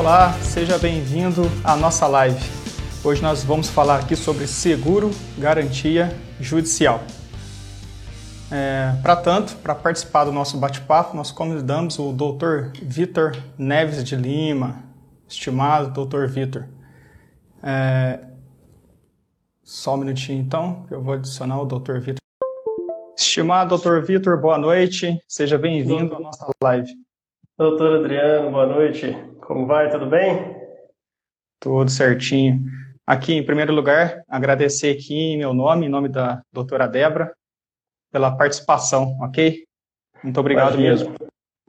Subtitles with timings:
[0.00, 2.40] Olá, seja bem-vindo à nossa live.
[3.04, 6.08] Hoje nós vamos falar aqui sobre seguro, garantia
[6.40, 7.02] judicial.
[8.50, 12.70] É, para tanto, para participar do nosso bate-papo, nós convidamos o Dr.
[12.82, 14.82] Vitor Neves de Lima,
[15.28, 16.28] estimado Dr.
[16.28, 16.64] Vitor.
[17.62, 18.20] É,
[19.62, 21.98] só um minutinho então, que eu vou adicionar o Dr.
[21.98, 22.20] Vitor.
[23.18, 24.00] Estimado Dr.
[24.00, 26.90] Vitor, boa noite, seja bem-vindo à nossa live.
[27.58, 29.14] Doutor Adriano, boa noite.
[29.50, 29.90] Como vai?
[29.90, 30.54] Tudo bem?
[31.58, 32.62] Tudo certinho.
[33.04, 37.34] Aqui, em primeiro lugar, agradecer aqui em meu nome, em nome da doutora Débora,
[38.12, 39.64] pela participação, ok?
[40.22, 40.90] Muito obrigado Imagina.
[40.90, 41.16] mesmo.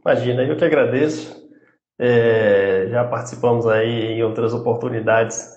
[0.05, 1.49] Imagina, eu que agradeço.
[1.97, 5.51] É, já participamos aí em outras oportunidades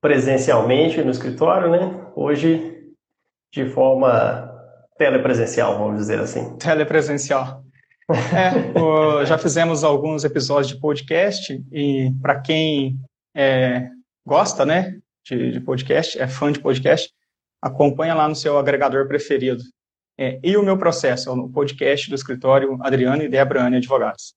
[0.00, 2.12] presencialmente no escritório, né?
[2.14, 2.94] Hoje
[3.52, 4.54] de forma
[4.96, 6.56] telepresencial, vamos dizer assim.
[6.58, 7.65] Telepresencial.
[8.08, 12.96] É, o- já fizemos alguns episódios de podcast e para quem
[13.34, 13.90] é,
[14.24, 17.10] gosta, né, de, de podcast, é fã de podcast,
[17.60, 19.62] acompanha lá no seu agregador preferido.
[20.18, 24.34] É, e o meu processo, o podcast do escritório Adriano e Débora Anne Advogados.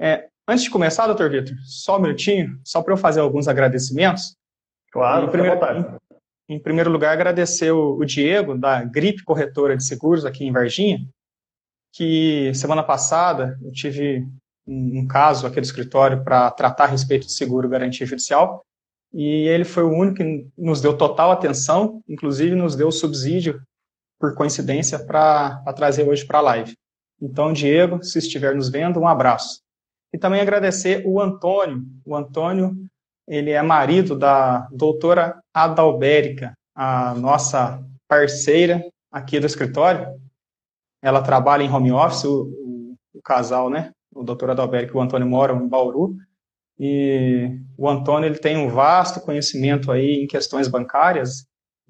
[0.00, 4.34] É, antes de começar, doutor Vitor, só um minutinho, só para eu fazer alguns agradecimentos.
[4.90, 5.60] Claro, Em primeiro,
[6.48, 10.52] em, em primeiro lugar, agradecer o, o Diego, da Gripe Corretora de Seguros, aqui em
[10.52, 11.06] Varginha,
[11.94, 14.26] que semana passada eu tive
[14.66, 18.64] um, caso aqui do escritório para tratar a respeito de seguro garantia judicial,
[19.12, 23.62] e ele foi o único que nos deu total atenção, inclusive nos deu subsídio,
[24.18, 26.74] por coincidência, para trazer hoje para a live.
[27.20, 29.60] Então, Diego, se estiver nos vendo, um abraço.
[30.12, 31.84] E também agradecer o Antônio.
[32.04, 32.74] O Antônio,
[33.28, 40.08] ele é marido da doutora Adalbérica, a nossa parceira aqui do escritório.
[41.04, 43.92] Ela trabalha em home office, o, o- o casal, né?
[44.14, 46.16] O doutor Adalbérica e o Antônio moram em Bauru.
[46.78, 51.46] E o Antônio ele tem um vasto conhecimento aí em questões bancárias.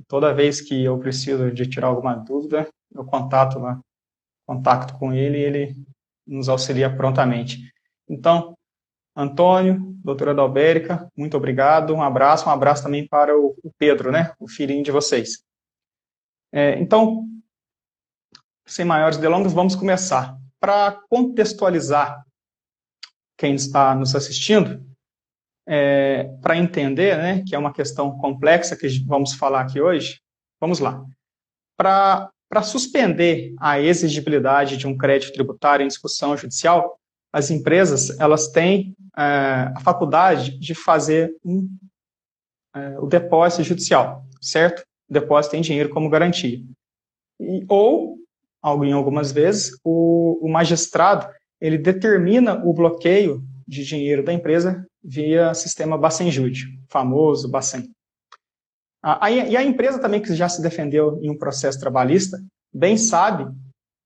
[0.08, 3.80] Toda vez que eu preciso de tirar alguma dúvida, eu contato lá,
[4.46, 5.76] contacto com ele e ele
[6.26, 7.58] nos auxilia prontamente.
[8.08, 8.54] Então,
[9.16, 14.48] Antônio, doutora Adalbérica, muito obrigado, um abraço, um abraço também para o Pedro, né, o
[14.48, 15.42] filhinho de vocês.
[16.52, 17.26] É, então,
[18.66, 20.36] sem maiores delongas, vamos começar.
[20.58, 22.24] Para contextualizar
[23.36, 24.84] quem está nos assistindo,
[25.66, 30.20] é, para entender, né, que é uma questão complexa que vamos falar aqui hoje,
[30.60, 31.04] vamos lá.
[31.76, 32.30] Para
[32.62, 36.98] suspender a exigibilidade de um crédito tributário em discussão judicial,
[37.32, 41.68] as empresas elas têm é, a faculdade de fazer um,
[42.74, 44.84] é, o depósito judicial, certo?
[45.08, 46.62] O depósito em dinheiro como garantia.
[47.40, 48.18] E, ou,
[48.84, 51.28] em algumas vezes, o, o magistrado
[51.60, 57.90] ele determina o bloqueio de dinheiro da empresa via sistema Bacen-Jude, famoso Bacen.
[59.02, 62.42] A- a- E a empresa também que já se defendeu em um processo trabalhista,
[62.72, 63.46] bem sabe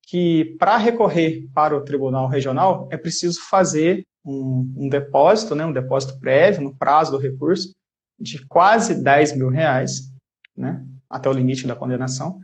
[0.08, 5.72] que para recorrer para o tribunal regional é preciso fazer um, um depósito, né, um
[5.72, 7.72] depósito prévio no prazo do recurso
[8.18, 10.10] de quase 10 mil reais,
[10.56, 12.40] né, até o limite da condenação,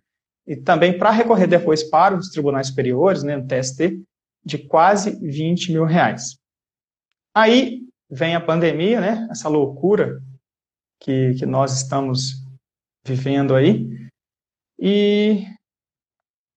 [0.46, 4.02] e também para recorrer depois para os tribunais superiores, né, no TST,
[4.44, 6.36] de quase 20 mil reais.
[7.34, 10.22] Aí vem a pandemia, né, essa loucura
[11.00, 12.44] que, que nós estamos
[13.06, 13.88] vivendo aí,
[14.78, 15.46] e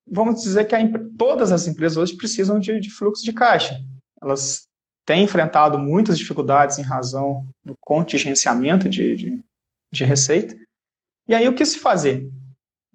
[0.09, 0.80] vamos dizer que a
[1.18, 3.80] todas as empresas hoje precisam de, de fluxo de caixa.
[4.22, 4.68] Elas
[5.06, 9.44] têm enfrentado muitas dificuldades em razão do contingenciamento de, de,
[9.94, 10.56] de receita.
[11.28, 12.30] E aí, o que se fazer?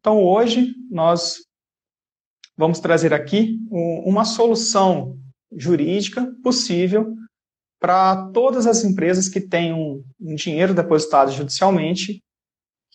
[0.02, 1.44] Então, hoje, nós
[2.56, 5.16] vamos trazer aqui um- uma solução
[5.56, 7.14] jurídica possível
[7.80, 12.20] para todas as empresas que tenham um dinheiro depositado judicialmente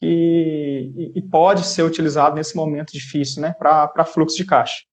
[0.01, 4.83] e, e pode ser utilizado nesse momento difícil, né, para fluxo de caixa.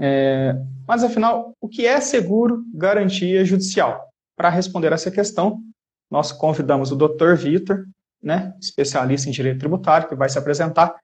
[0.00, 0.54] É,
[0.88, 4.08] mas, afinal, o que é seguro garantia judicial?
[4.34, 5.62] Para responder essa questão,
[6.10, 7.34] nós convidamos o Dr.
[7.36, 7.84] Vitor,
[8.22, 10.98] né, especialista em direito tributário, que vai se apresentar.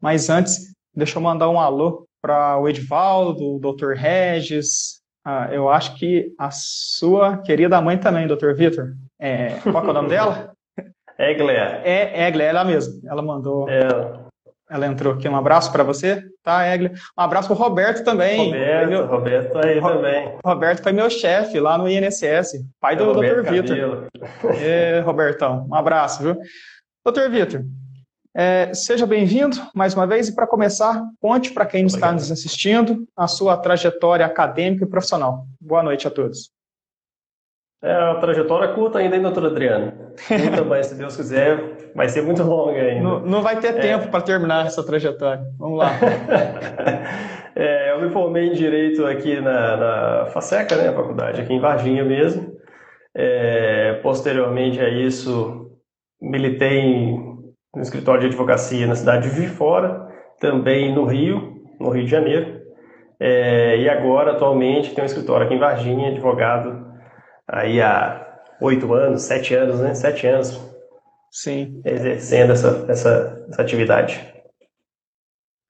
[0.00, 3.92] Mas antes, deixa eu mandar um alô para o Edivaldo, o Dr.
[3.94, 8.52] Regis, ah, eu acho que a sua querida mãe também, Dr.
[8.54, 8.94] Vitor.
[9.20, 10.52] É, qual é o nome dela?
[11.18, 12.94] Egler, É Eglia, ela mesma.
[13.10, 13.80] Ela mandou, é,
[14.70, 15.28] ela entrou aqui.
[15.28, 16.92] Um abraço para você, tá, Eglia?
[17.18, 18.46] Um abraço para o Roberto também.
[18.46, 20.38] Roberto, meu- Roberto aí Ro- também.
[20.44, 23.50] Roberto foi meu chefe lá no INSS, pai do Roberto Dr.
[23.50, 24.06] Vitor.
[24.60, 26.36] É, Robertão, um abraço, viu?
[27.04, 27.62] Doutor Vitor,
[28.36, 32.14] é, seja bem-vindo mais uma vez e para começar, conte para quem está Obrigado.
[32.14, 35.46] nos assistindo a sua trajetória acadêmica e profissional.
[35.60, 36.50] Boa noite a todos.
[37.82, 39.92] É a trajetória curta ainda, hein, doutor Adriano?
[40.26, 43.02] Curta, mas se Deus quiser, vai ser muito longa ainda.
[43.02, 43.80] Não, não vai ter é.
[43.80, 45.44] tempo para terminar essa trajetória.
[45.56, 45.92] Vamos lá.
[47.54, 52.04] é, eu me formei em Direito aqui na, na FASECA, né, faculdade, aqui em Varginha
[52.04, 52.58] mesmo.
[53.16, 55.70] É, posteriormente a isso,
[56.20, 57.27] militei
[57.78, 60.08] no escritório de advocacia na cidade de Juiz Fora,
[60.40, 62.60] também no Rio, no Rio de Janeiro.
[63.20, 66.86] É, e agora, atualmente, tenho um escritório aqui em Varginha, advogado
[67.46, 69.94] aí há oito anos, sete anos, né?
[69.94, 70.60] Sete anos.
[71.30, 71.80] Sim.
[71.84, 74.34] Exercendo essa, essa, essa atividade.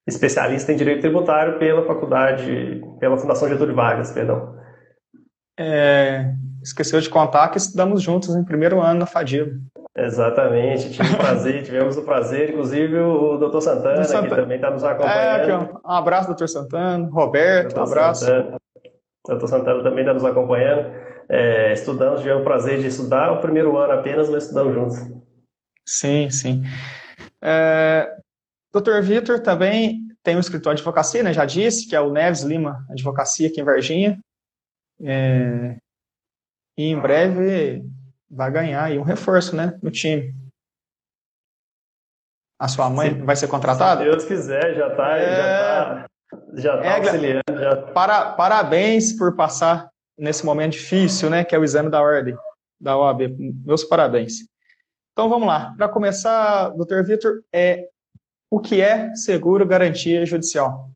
[0.07, 4.57] Especialista em Direito Tributário pela faculdade, pela Fundação Getúlio Vargas, perdão.
[5.61, 6.33] É,
[6.63, 9.51] esqueceu de contar que estudamos juntos em primeiro ano na Fadila.
[9.99, 14.71] Exatamente, tive o prazer, tivemos o prazer, inclusive o doutor Santana, Santana, que também está
[14.71, 15.50] nos acompanhando.
[15.50, 18.25] É, um abraço, doutor Santana, Roberto, um abraço.
[18.25, 18.56] Santana.
[19.27, 23.77] Doutor Santana também está nos acompanhando é, estudamos, tivemos o prazer de estudar o primeiro
[23.77, 24.97] ano apenas, mas estudamos juntos.
[25.85, 26.62] Sim, sim.
[27.43, 28.11] É,
[28.73, 29.03] Dr.
[29.03, 32.85] Vitor também tem um escritório de advocacia, né, já disse, que é o Neves Lima
[32.91, 34.19] Advocacia aqui em Varginha.
[35.03, 35.77] É,
[36.77, 37.85] e em breve
[38.31, 40.35] vai ganhar aí um reforço né, no time.
[42.61, 43.25] A sua mãe Sim.
[43.25, 44.03] vai ser contratada?
[44.03, 45.27] Se Deus quiser, já está é...
[45.27, 46.07] já tá,
[46.55, 47.43] já tá é, auxiliando.
[47.49, 47.77] Já...
[47.93, 49.89] Para, parabéns por passar
[50.19, 52.37] nesse momento difícil, né, que é o exame da ordem
[52.81, 53.37] da OAB.
[53.65, 54.49] Meus parabéns.
[55.13, 55.75] Então vamos lá.
[55.77, 57.89] Para começar, doutor Vitor, é,
[58.51, 60.91] o que é seguro garantia judicial?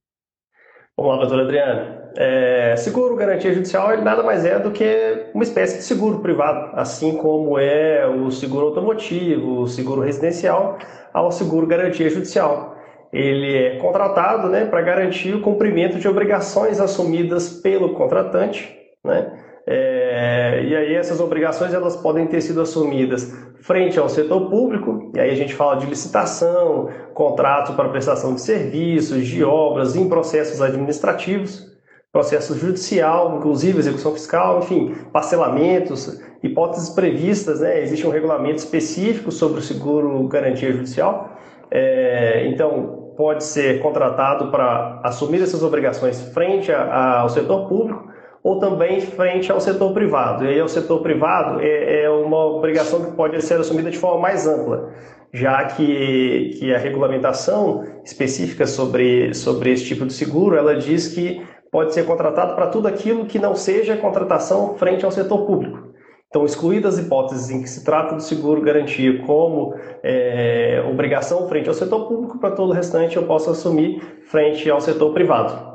[0.97, 2.03] Vamos lá, doutor Adriano.
[2.17, 6.79] É, seguro garantia judicial ele nada mais é do que uma espécie de seguro privado,
[6.79, 10.79] assim como é o seguro automotivo, o seguro residencial,
[11.13, 12.77] ao seguro garantia judicial.
[13.11, 19.42] Ele é contratado né, para garantir o cumprimento de obrigações assumidas pelo contratante né?
[19.67, 25.21] É, e aí essas obrigações elas podem ter sido assumidas frente ao setor público, e
[25.21, 30.61] aí a gente fala de licitação, contrato para prestação de serviços, de obras, em processos
[30.61, 31.71] administrativos,
[32.11, 37.81] processo judicial, inclusive execução fiscal, enfim, parcelamentos, hipóteses previstas, né?
[37.81, 41.39] existe um regulamento específico sobre o seguro garantia judicial,
[41.71, 48.11] é, então pode ser contratado para assumir essas obrigações frente a, a, ao setor público,
[48.43, 50.45] ou também frente ao setor privado.
[50.45, 54.21] E aí o setor privado é, é uma obrigação que pode ser assumida de forma
[54.21, 54.93] mais ampla,
[55.33, 61.43] já que, que a regulamentação específica sobre, sobre esse tipo de seguro, ela diz que
[61.71, 65.93] pode ser contratado para tudo aquilo que não seja contratação frente ao setor público.
[66.29, 71.69] Então, excluídas as hipóteses em que se trata do seguro garantia como é, obrigação frente
[71.69, 75.73] ao setor público, para todo o restante eu posso assumir frente ao setor privado.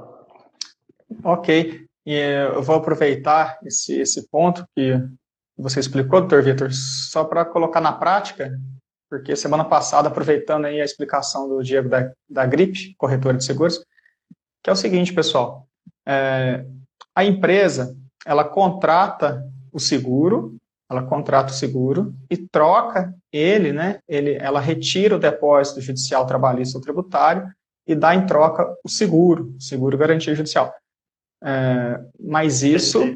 [1.23, 1.86] Ok.
[2.07, 4.97] E eu vou aproveitar esse, esse ponto que
[5.57, 8.57] você explicou, doutor Vitor, só para colocar na prática,
[9.09, 13.83] porque semana passada, aproveitando aí a explicação do Diego da, da gripe, corretora de seguros,
[14.63, 15.67] que é o seguinte, pessoal,
[16.07, 16.65] é,
[17.13, 17.93] a empresa,
[18.25, 19.43] ela contrata
[19.73, 20.55] o seguro,
[20.89, 26.77] ela contrata o seguro e troca ele, né, ele, ela retira o depósito judicial trabalhista
[26.77, 27.51] ou tributário
[27.85, 30.73] e dá em troca o seguro, seguro garantia judicial.
[31.43, 33.15] É, mas isso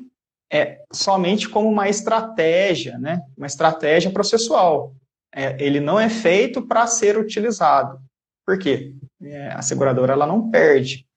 [0.51, 3.21] é somente como uma estratégia, né?
[3.37, 4.93] uma estratégia processual.
[5.33, 7.99] É, ele não é feito para ser utilizado.
[8.45, 8.93] Por quê?
[9.21, 11.07] É, a seguradora ela não perde.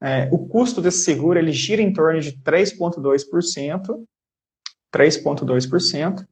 [0.00, 4.04] É, o custo desse seguro ele gira em torno de 3,2%,
[4.94, 6.26] 3,2%,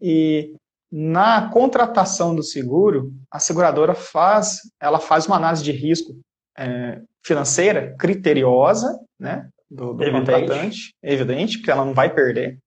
[0.00, 0.54] e
[0.90, 6.14] na contratação do seguro, a seguradora faz, ela faz uma análise de risco
[6.56, 12.58] é, financeira criteriosa, né, do, do contratante, evidente, porque ela não vai perder.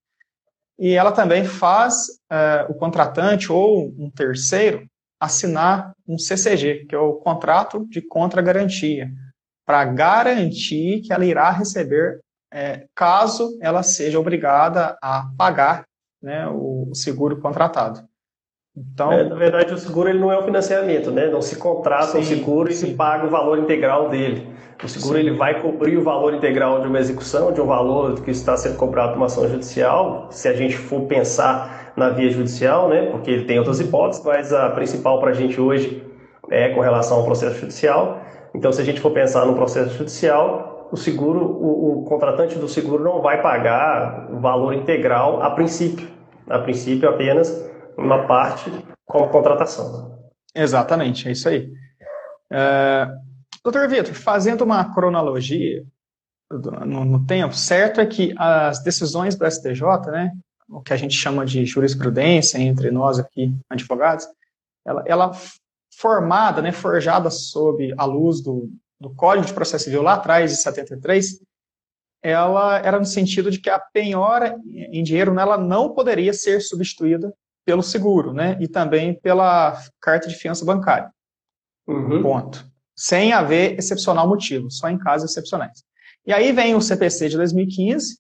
[0.78, 4.86] E ela também faz é, o contratante ou um terceiro
[5.20, 9.10] assinar um CCG, que é o contrato de contra-garantia,
[9.66, 12.20] para garantir que ela irá receber
[12.54, 15.86] é, caso ela seja obrigada a pagar
[16.22, 18.08] né, o seguro contratado.
[18.78, 21.28] Então, é, na verdade, o seguro ele não é um financiamento, né?
[21.28, 22.74] Não se contrata sim, o seguro sim.
[22.74, 24.50] e se paga o valor integral dele.
[24.84, 25.22] O seguro sim.
[25.22, 28.76] ele vai cobrir o valor integral de uma execução, de um valor que está sendo
[28.76, 33.10] cobrado numa ação judicial, se a gente for pensar na via judicial, né?
[33.12, 36.04] Porque ele tem outras hipóteses, mas a principal para a gente hoje
[36.50, 38.20] é com relação ao processo judicial.
[38.54, 42.68] Então, se a gente for pensar no processo judicial, o seguro, o, o contratante do
[42.68, 46.08] seguro não vai pagar o valor integral a princípio.
[46.50, 47.50] A princípio, apenas
[47.98, 48.72] uma parte
[49.06, 50.16] como contratação.
[50.54, 51.72] Exatamente, é isso aí.
[52.52, 53.08] É,
[53.64, 55.86] doutor Vitor, fazendo uma cronologia
[56.50, 60.32] no, no, tempo, certo é que as decisões do STJ, né,
[60.70, 64.28] o que a gente chama de jurisprudência entre nós aqui, advogados,
[64.86, 65.32] ela, ela
[65.98, 70.58] formada, né, forjada sob a luz do, do Código de Processo Civil lá atrás, de
[70.58, 71.40] 73,
[72.24, 76.60] ela era no sentido de que a penhora em dinheiro né, ela não poderia ser
[76.60, 77.34] substituída
[77.66, 81.12] pelo seguro, né, e também pela carta de fiança bancária.
[81.88, 82.22] Uhum.
[82.22, 82.66] Ponto.
[82.96, 85.84] Sem haver excepcional motivo, só em casos excepcionais.
[86.26, 88.18] E aí vem o CPC de 2015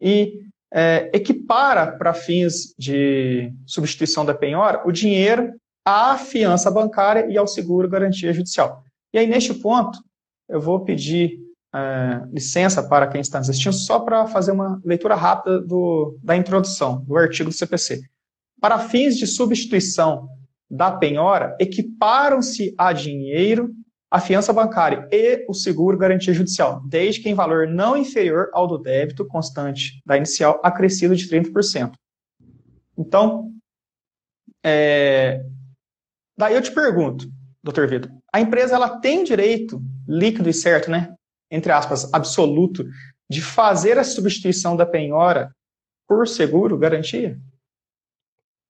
[0.00, 0.40] e
[0.72, 5.54] é, equipara para fins de substituição da penhora o dinheiro
[5.84, 8.82] à fiança bancária e ao seguro garantia judicial.
[9.12, 9.98] E aí, neste ponto,
[10.48, 11.38] eu vou pedir
[11.74, 17.04] é, licença para quem está assistindo só para fazer uma leitura rápida do, da introdução
[17.04, 18.02] do artigo do CPC.
[18.64, 20.26] Para fins de substituição
[20.70, 23.74] da penhora, equiparam-se a dinheiro
[24.10, 28.66] a fiança bancária e o seguro garantia judicial, desde que em valor não inferior ao
[28.66, 31.92] do débito constante da inicial, acrescido de 30%.
[32.96, 33.52] Então,
[34.64, 35.44] é...
[36.34, 37.28] daí eu te pergunto,
[37.62, 39.78] doutor Vitor, a empresa ela tem direito
[40.08, 41.14] líquido e certo, né,
[41.50, 42.82] entre aspas, absoluto,
[43.28, 45.54] de fazer a substituição da penhora
[46.08, 47.38] por seguro, garantia?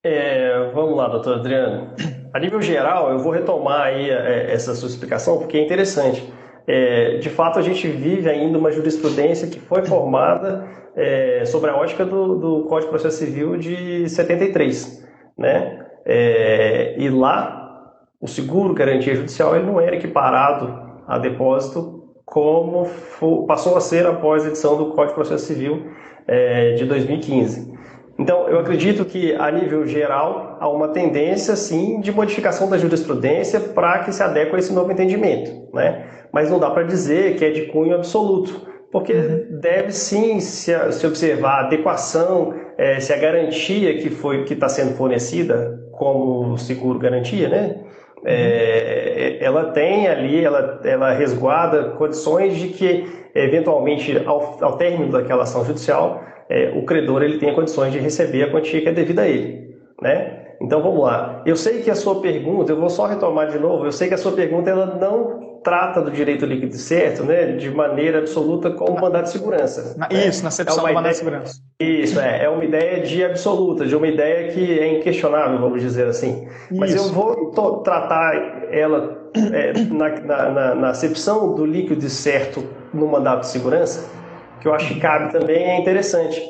[0.06, 1.88] É, vamos lá, doutor Adriano.
[2.30, 6.30] A nível geral, eu vou retomar aí é, essa sua explicação, porque é interessante.
[6.66, 11.76] É, de fato, a gente vive ainda uma jurisprudência que foi formada é, sobre a
[11.76, 15.02] ótica do, do, Código de Processo Civil de 73.
[15.38, 15.86] Né?
[16.04, 23.46] É, e lá, o seguro garantia judicial ele não era equiparado a depósito como for,
[23.46, 25.82] passou a ser após a edição do Código de Processo Civil
[26.26, 27.73] é, de 2015.
[28.18, 33.58] Então, eu acredito que, a nível geral, há uma tendência, sim, de modificação da jurisprudência
[33.58, 36.06] para que se adeque a esse novo entendimento, né?
[36.32, 39.58] Mas não dá para dizer que é de cunho absoluto, porque uhum.
[39.60, 44.68] deve, sim, se, se observar a adequação, é, se a garantia que foi que está
[44.68, 47.76] sendo fornecida como seguro garantia, né?
[48.24, 55.42] É, ela tem ali, ela, ela resguarda condições de que, eventualmente, ao, ao término daquela
[55.42, 59.22] ação judicial, é, o credor ele tenha condições de receber a quantia que é devida
[59.22, 59.76] a ele.
[60.00, 60.44] Né?
[60.60, 61.42] Então vamos lá.
[61.44, 64.14] Eu sei que a sua pergunta, eu vou só retomar de novo, eu sei que
[64.14, 69.00] a sua pergunta ela não trata do direito líquido certo, né, de maneira absoluta como
[69.00, 69.96] mandado de segurança.
[69.96, 70.28] Na, né?
[70.28, 71.54] Isso, na acepção é do mandado de segurança.
[71.80, 76.06] Isso, é, é uma ideia de absoluta, de uma ideia que é inquestionável, vamos dizer
[76.06, 76.46] assim.
[76.70, 76.78] Isso.
[76.78, 77.50] Mas eu vou
[77.82, 84.08] tratar ela é, na, na, na, acepção do líquido certo no mandato de segurança,
[84.64, 86.42] que eu acho que cabe também é interessante.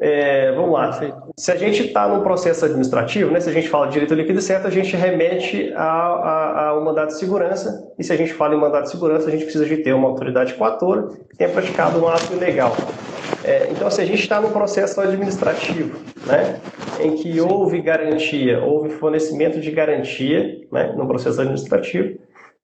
[0.00, 0.98] É, vamos lá.
[1.36, 4.40] Se a gente está num processo administrativo, né, se a gente fala de direito líquido
[4.40, 7.92] certo, a gente remete ao mandato de segurança.
[7.98, 10.08] E se a gente fala em mandato de segurança, a gente precisa de ter uma
[10.08, 12.74] autoridade coatora que tenha praticado um ato ilegal.
[13.44, 16.58] É, então, se a gente está num processo administrativo, né,
[17.00, 22.18] em que houve garantia, houve fornecimento de garantia né, no processo administrativo,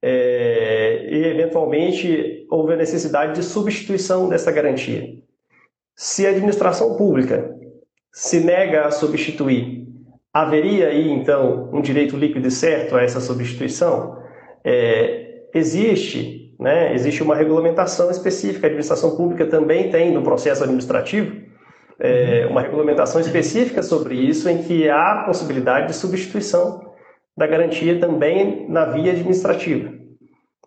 [0.07, 5.15] é, e eventualmente houve a necessidade de substituição dessa garantia.
[5.95, 7.51] Se a administração pública
[8.13, 9.87] se nega a substituir,
[10.31, 14.15] haveria aí então um direito líquido e certo a essa substituição?
[14.63, 21.35] É, existe, né, existe uma regulamentação específica, a administração pública também tem no processo administrativo
[21.99, 26.93] é, uma regulamentação específica sobre isso, em que há possibilidade de substituição
[27.35, 29.94] da garantia também na via administrativa.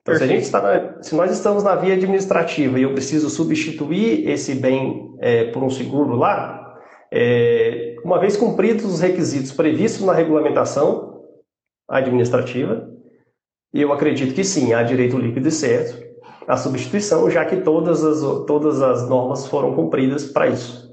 [0.09, 3.29] Então, se, a gente está na, se nós estamos na via administrativa e eu preciso
[3.29, 6.77] substituir esse bem é, por um seguro lá,
[7.13, 11.23] é, uma vez cumpridos os requisitos previstos na regulamentação
[11.89, 12.89] administrativa,
[13.73, 16.07] eu acredito que sim, há direito líquido e certo
[16.47, 20.89] à substituição, já que todas as, todas as normas foram cumpridas para isso.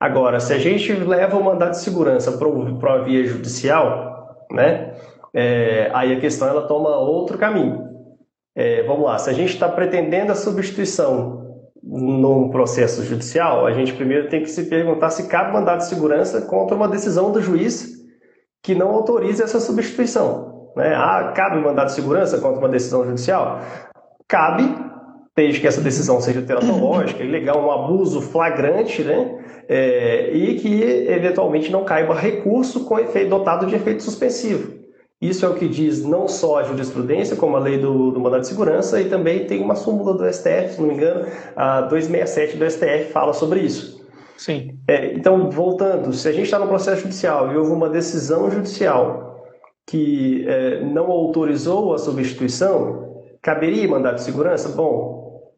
[0.00, 4.94] Agora, se a gente leva o mandado de segurança para a via judicial, né?
[5.34, 7.87] É, aí a questão ela toma outro caminho.
[8.58, 13.92] É, vamos lá, se a gente está pretendendo a substituição num processo judicial, a gente
[13.92, 17.92] primeiro tem que se perguntar se cabe mandado de segurança contra uma decisão do juiz
[18.60, 20.72] que não autorize essa substituição.
[20.74, 20.92] Né?
[20.92, 23.60] Ah, cabe mandado de segurança contra uma decisão judicial?
[24.26, 24.74] Cabe,
[25.36, 29.38] desde que essa decisão seja teratológica, ilegal, um abuso flagrante, né?
[29.68, 34.77] É, e que eventualmente não caiba recurso com efeito, dotado de efeito suspensivo.
[35.20, 38.42] Isso é o que diz não só a jurisprudência, como a lei do, do mandado
[38.42, 42.56] de segurança, e também tem uma súmula do STF, se não me engano, a 267
[42.56, 44.06] do STF fala sobre isso.
[44.36, 44.78] Sim.
[44.86, 49.44] É, então, voltando, se a gente está no processo judicial e houve uma decisão judicial
[49.84, 54.68] que é, não autorizou a substituição, caberia mandado de segurança?
[54.68, 55.52] Bom,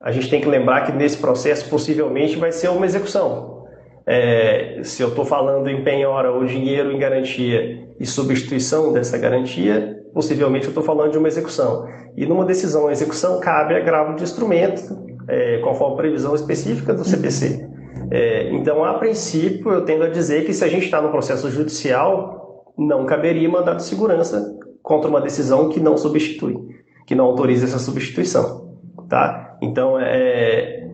[0.00, 3.66] a gente tem que lembrar que nesse processo possivelmente vai ser uma execução.
[4.06, 10.04] é, se eu estou falando em penhora ou dinheiro em garantia e substituição dessa garantia,
[10.12, 11.86] possivelmente eu estou falando de uma execução.
[12.16, 14.82] E numa decisão ou execução, cabe agravo de instrumento,
[15.28, 17.64] é, conforme previsão específica do CPC.
[18.10, 21.48] É, então, a princípio, eu tendo a dizer que se a gente está no processo
[21.48, 26.56] judicial, não caberia mandado de segurança contra uma decisão que não substitui,
[27.06, 28.74] que não autoriza essa substituição.
[29.08, 29.56] Tá?
[29.62, 30.90] Então, é,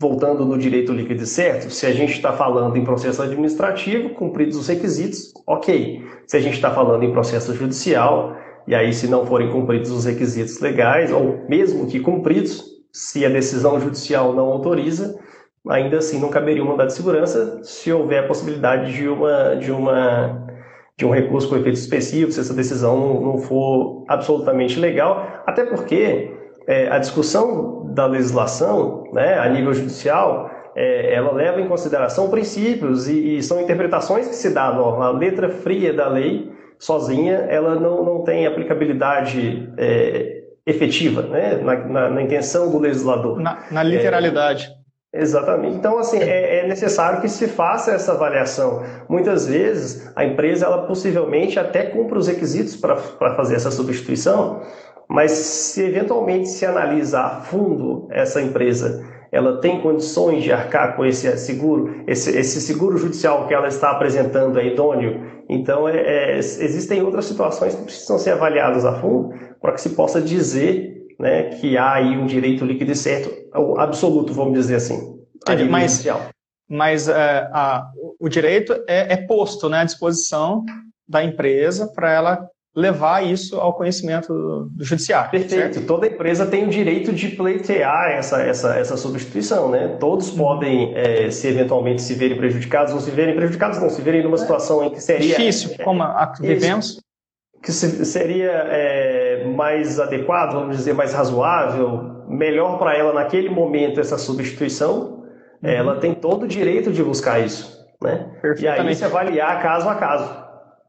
[0.00, 4.56] voltando no direito líquido e certo, se a gente está falando em processo administrativo, cumpridos
[4.56, 6.02] os requisitos, ok.
[6.26, 8.34] Se a gente está falando em processo judicial,
[8.66, 13.28] e aí se não forem cumpridos os requisitos legais, ou mesmo que cumpridos, se a
[13.28, 15.18] decisão judicial não autoriza,
[15.68, 19.70] ainda assim não caberia um mandado de segurança se houver a possibilidade de uma, de
[19.70, 20.46] uma
[20.96, 25.64] de um recurso com efeito específico, se essa decisão não, não for absolutamente legal, até
[25.64, 32.30] porque é, a discussão da legislação né, a nível judicial é, ela leva em consideração
[32.30, 35.06] princípios e, e, são interpretações que se dá à norma.
[35.06, 41.76] A letra fria da lei, sozinha, ela não, não tem aplicabilidade é, efetiva né, na,
[41.76, 43.40] na, na, intenção do legislador.
[43.40, 44.70] Na, na literalidade.
[45.12, 45.76] Exatamente.
[45.76, 48.82] Então, assim, é, é, necessário que se faça essa avaliação.
[49.08, 52.96] Muitas vezes, a empresa, ela possivelmente até cumpre os requisitos para
[53.34, 54.62] fazer essa substituição,
[55.08, 61.04] mas se eventualmente se analisa a fundo essa empresa, ela tem condições de arcar com
[61.04, 65.42] esse seguro, esse, esse seguro judicial que ela está apresentando é idôneo.
[65.48, 69.90] Então, é, é, existem outras situações que precisam ser avaliadas a fundo para que se
[69.90, 73.30] possa dizer né, que há aí um direito líquido e certo,
[73.76, 75.20] absoluto, vamos dizer assim.
[75.36, 76.28] Entendi, mas, judicial.
[76.68, 80.64] mas é, a, o direito é, é posto né, à disposição
[81.06, 85.30] da empresa para ela levar isso ao conhecimento do, judiciário.
[85.30, 85.74] Perfeito.
[85.74, 85.86] Certo?
[85.86, 89.96] Toda empresa tem o direito de pleitear essa, essa, essa substituição, né?
[89.98, 90.36] Todos uhum.
[90.38, 94.38] podem, é, se eventualmente se verem prejudicados, ou se verem prejudicados, não, se verem numa
[94.38, 95.36] situação em que seria...
[95.36, 97.00] Difícil, como a que vivemos.
[97.60, 99.19] Que seria é,
[99.60, 105.22] mais adequado, vamos dizer, mais razoável, melhor para ela naquele momento essa substituição,
[105.62, 105.68] uhum.
[105.68, 108.40] ela tem todo o direito de buscar isso, né?
[108.58, 110.34] E aí se avaliar caso a caso.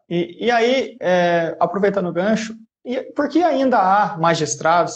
[0.10, 2.56] E, e aí, é, aproveitando o gancho,
[2.86, 4.96] e, por que ainda há magistrados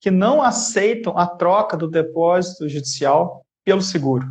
[0.00, 4.24] que não aceitam a troca do depósito judicial pelo seguro?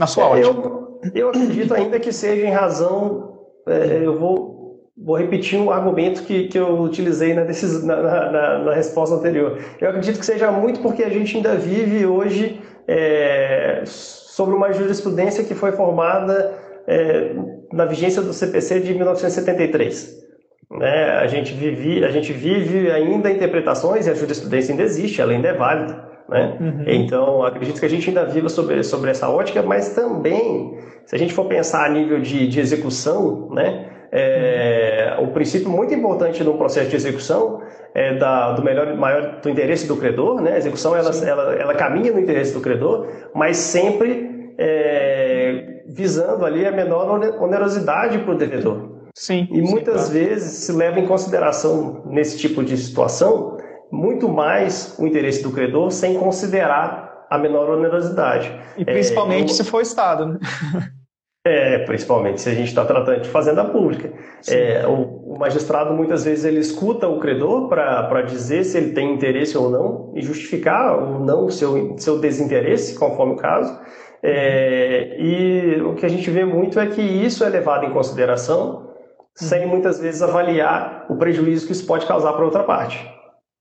[0.00, 0.68] Na sua é, ótica.
[0.68, 4.61] Eu, eu acredito ainda que seja em razão, é, eu vou,
[5.04, 9.58] vou repetir um argumento que, que eu utilizei na, na, na, na, resposta anterior.
[9.80, 15.44] Eu acredito que seja muito porque a gente ainda vive hoje é, sobre uma jurisprudência
[15.44, 16.54] que foi formada
[16.86, 17.34] é,
[17.72, 20.22] na vigência do CPC de 1973.
[20.70, 21.10] Né?
[21.18, 25.48] A, gente vive, a gente vive ainda interpretações e a jurisprudência ainda existe, ela ainda
[25.48, 26.12] é válida.
[26.28, 26.56] Né?
[26.60, 26.84] Uhum.
[26.86, 31.18] Então, acredito que a gente ainda viva sobre, sobre essa ótica, mas também, se a
[31.18, 33.91] gente for pensar a nível de, de execução, né?
[34.14, 37.62] É, o princípio muito importante no processo de execução
[37.94, 40.52] é da, do melhor, maior do interesse do credor, né?
[40.52, 46.66] A execução ela, ela, ela, caminha no interesse do credor, mas sempre é, visando ali
[46.66, 47.08] a menor
[47.40, 48.90] onerosidade para o devedor.
[49.14, 49.48] Sim.
[49.50, 53.56] E muitas sim, vezes se leva em consideração, nesse tipo de situação,
[53.90, 58.54] muito mais o interesse do credor sem considerar a menor onerosidade.
[58.76, 60.38] E principalmente é, se for Estado, né?
[61.44, 64.12] É, principalmente se a gente está tratando de fazenda pública.
[64.48, 69.12] É, o, o, magistrado muitas vezes ele escuta o credor para dizer se ele tem
[69.12, 73.76] interesse ou não e justificar ou não o seu, seu desinteresse, conforme o caso.
[74.22, 78.92] É, e o que a gente vê muito é que isso é levado em consideração
[79.34, 83.04] sem muitas vezes avaliar o prejuízo que isso pode causar para outra parte.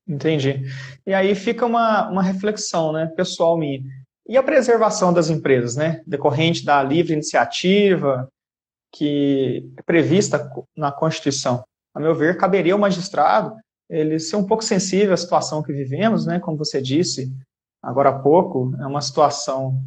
[0.07, 0.61] Entendi.
[1.07, 3.81] E aí fica uma, uma reflexão né, pessoal minha.
[4.31, 8.31] E a preservação das empresas, né, decorrente da livre iniciativa
[8.89, 11.65] que é prevista na Constituição?
[11.93, 13.53] A meu ver, caberia ao magistrado
[13.89, 17.29] ele ser um pouco sensível à situação que vivemos, né, como você disse
[17.83, 19.83] agora há pouco, é uma situação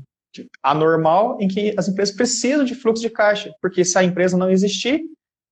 [0.62, 4.50] anormal em que as empresas precisam de fluxo de caixa, porque se a empresa não
[4.50, 5.00] existir,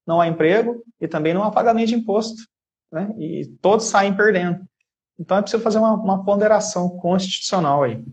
[0.06, 2.42] não há emprego e também não há pagamento de imposto,
[2.92, 3.10] né?
[3.18, 4.62] E todos saem perdendo.
[5.18, 8.04] Então é preciso fazer uma, uma ponderação constitucional aí.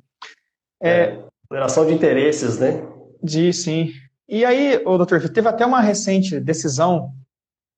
[0.82, 2.82] É, é, ponderação de interesses, né?
[3.22, 3.92] De sim.
[4.28, 7.12] E aí, o doutor, teve até uma recente decisão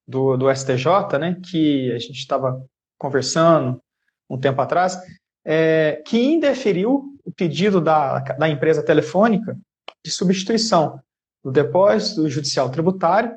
[0.08, 2.62] do, do STJ, né, que a gente estava
[2.98, 3.82] conversando
[4.30, 5.00] um tempo atrás,
[5.46, 9.58] é, que indeferiu o pedido da, da empresa telefônica
[10.04, 11.00] de substituição
[11.44, 13.34] do depósito judicial tributário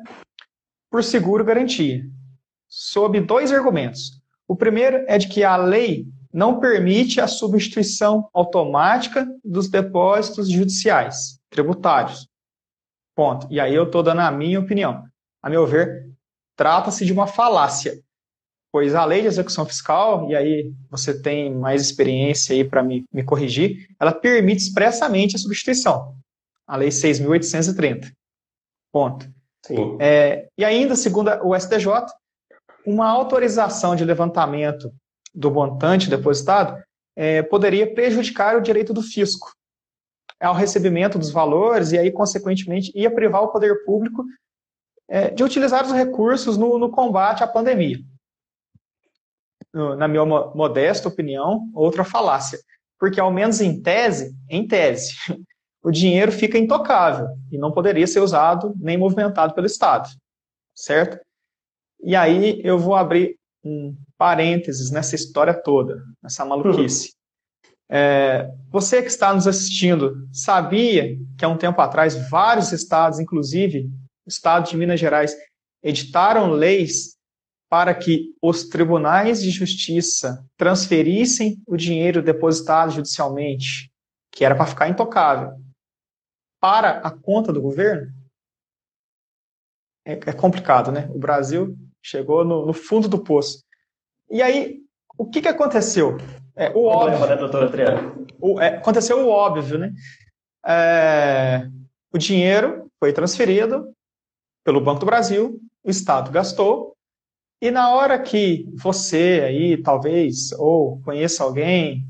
[0.91, 2.05] por seguro garantia,
[2.69, 4.21] sob dois argumentos.
[4.47, 11.39] O primeiro é de que a lei não permite a substituição automática dos depósitos judiciais
[11.49, 12.29] tributários.
[13.15, 13.47] Ponto.
[13.49, 15.05] E aí eu estou dando a minha opinião.
[15.41, 16.11] A meu ver,
[16.57, 18.03] trata-se de uma falácia,
[18.73, 23.05] pois a lei de execução fiscal, e aí você tem mais experiência aí para me,
[23.13, 26.17] me corrigir, ela permite expressamente a substituição.
[26.67, 28.13] A lei 6.830.
[28.93, 29.33] Ponto.
[29.65, 29.97] Sim.
[30.01, 31.87] É, e ainda, segundo o STJ,
[32.85, 34.93] uma autorização de levantamento
[35.35, 36.83] do montante depositado
[37.17, 39.53] é, poderia prejudicar o direito do fisco
[40.41, 44.25] ao recebimento dos valores e aí, consequentemente, ia privar o poder público
[45.09, 47.99] é, de utilizar os recursos no, no combate à pandemia.
[49.73, 52.59] Na minha modesta opinião, outra falácia.
[52.99, 55.15] Porque, ao menos em tese, em tese,
[55.83, 60.09] o dinheiro fica intocável e não poderia ser usado nem movimentado pelo Estado.
[60.75, 61.19] Certo?
[62.03, 67.15] E aí eu vou abrir um parênteses nessa história toda, nessa maluquice.
[67.89, 73.91] É, você que está nos assistindo, sabia que há um tempo atrás vários estados, inclusive
[74.27, 75.35] o estado de Minas Gerais,
[75.83, 77.15] editaram leis
[77.69, 83.91] para que os tribunais de justiça transferissem o dinheiro depositado judicialmente,
[84.31, 85.53] que era para ficar intocável,
[86.61, 88.13] para a conta do governo?
[90.07, 91.09] É, é complicado, né?
[91.11, 93.65] O Brasil chegou no, no fundo do poço.
[94.31, 94.81] E aí,
[95.17, 96.19] o que, que aconteceu?
[96.55, 98.27] É, o óbvio, né, doutor Adriano?
[98.39, 99.93] O, é, aconteceu o óbvio, né?
[100.65, 101.67] É,
[102.13, 103.91] o dinheiro foi transferido
[104.63, 106.95] pelo Banco do Brasil, o Estado gastou,
[107.61, 112.07] e na hora que você aí, talvez, ou conheça alguém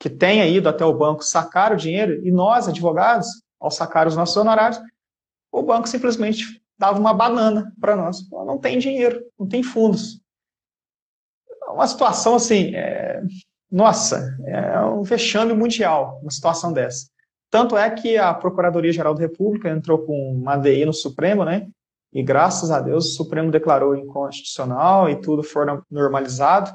[0.00, 3.26] que tenha ido até o banco sacar o dinheiro, e nós, advogados,
[3.60, 4.80] ao sacar os nossos honorários,
[5.52, 8.28] o banco simplesmente dava uma banana para nós.
[8.30, 10.20] Não tem dinheiro, não tem fundos.
[11.68, 13.20] Uma situação assim, é,
[13.70, 17.08] nossa, é um vexame mundial uma situação dessa.
[17.50, 21.68] Tanto é que a Procuradoria-Geral da República entrou com uma ADI no Supremo, né?
[22.12, 26.74] E graças a Deus o Supremo declarou inconstitucional e tudo foi normalizado,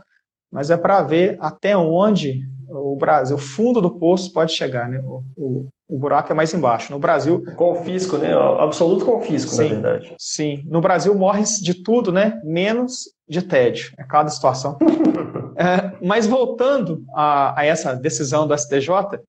[0.52, 5.00] mas é para ver até onde o Brasil, o fundo do poço pode chegar, né?
[5.04, 6.92] O, o, o buraco é mais embaixo.
[6.92, 7.44] No Brasil.
[7.56, 8.34] Confisco, né?
[8.34, 10.16] Absoluto confisco, sim, na verdade.
[10.18, 10.64] Sim.
[10.66, 12.42] No Brasil morre de tudo, né?
[12.44, 13.94] Menos de tédio.
[13.98, 14.78] É cada situação.
[15.58, 19.20] é, mas voltando a, a, essa decisão do STJ,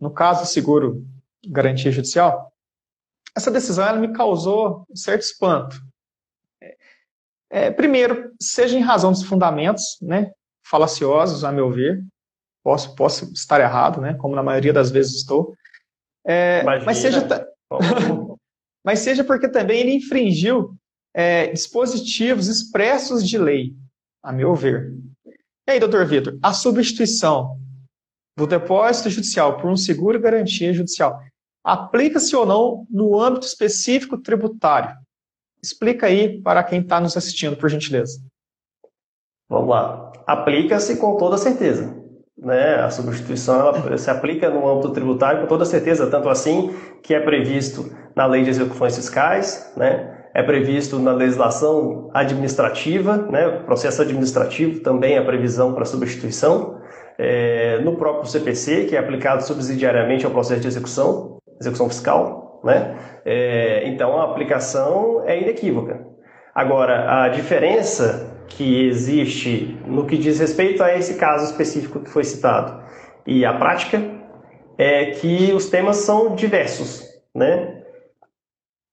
[0.00, 1.04] no caso do seguro
[1.48, 2.52] garantia judicial,
[3.36, 5.76] essa decisão ela me causou um certo espanto.
[7.50, 10.30] É, primeiro, seja em razão dos fundamentos, né?
[10.66, 12.02] Falaciosos, a meu ver.
[12.66, 14.14] Posso, posso estar errado, né?
[14.14, 15.54] Como na maioria das vezes estou.
[16.26, 17.24] É, mas, seja,
[18.84, 20.74] mas seja porque também ele infringiu
[21.14, 23.72] é, dispositivos expressos de lei,
[24.20, 24.92] a meu ver.
[25.24, 27.56] E aí, doutor Vitor, a substituição
[28.36, 31.22] do depósito judicial por um seguro garantia judicial
[31.62, 34.92] aplica-se ou não no âmbito específico tributário?
[35.62, 38.20] Explica aí para quem está nos assistindo, por gentileza.
[39.48, 40.12] Vamos lá.
[40.26, 41.95] Aplica-se com toda certeza
[42.38, 47.14] né, a substituição ela se aplica no âmbito tributário com toda certeza, tanto assim que
[47.14, 54.02] é previsto na lei de execuções fiscais, né, é previsto na legislação administrativa, né, processo
[54.02, 56.78] administrativo também é previsão para substituição,
[57.18, 62.96] é, no próprio CPC, que é aplicado subsidiariamente ao processo de execução, execução fiscal, né,
[63.24, 66.04] é, então a aplicação é inequívoca.
[66.54, 72.24] Agora, a diferença que existe no que diz respeito a esse caso específico que foi
[72.24, 72.82] citado
[73.26, 74.02] e a prática
[74.78, 77.02] é que os temas são diversos,
[77.34, 77.82] né?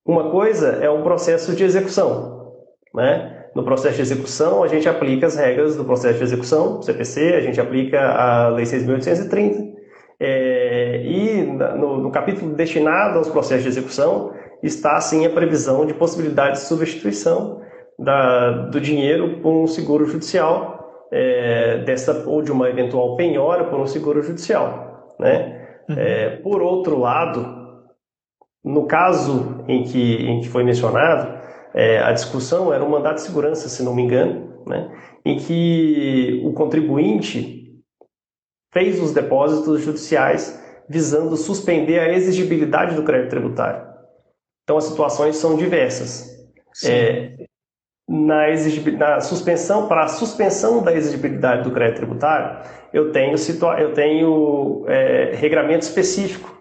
[0.06, 2.54] Uma coisa é um processo de execução,
[2.94, 3.48] né?
[3.56, 7.42] No processo de execução, a gente aplica as regras do processo de execução, CPC, a
[7.42, 9.74] gente aplica a Lei 6.830,
[10.20, 15.94] é, e no, no capítulo destinado aos processos de execução está, sim, a previsão de
[15.94, 17.62] possibilidade de substituição
[18.00, 23.80] da, do dinheiro por um seguro judicial, é, dessa, ou de uma eventual penhora por
[23.80, 25.16] um seguro judicial.
[25.20, 25.68] Né?
[25.90, 25.96] Uhum.
[25.98, 27.64] É, por outro lado,
[28.64, 31.40] no caso em que, em que foi mencionado,
[31.74, 34.90] é, a discussão era um mandato de segurança, se não me engano, né?
[35.26, 37.64] em que o contribuinte
[38.74, 43.88] fez os depósitos judiciais visando suspender a exigibilidade do crédito tributário.
[44.64, 46.34] Então, as situações são diversas.
[46.86, 47.46] É,
[48.08, 48.48] na,
[48.98, 52.60] na suspensão, para a suspensão da exigibilidade do crédito tributário,
[52.94, 56.54] eu tenho, situa eu tenho é, regramento específico.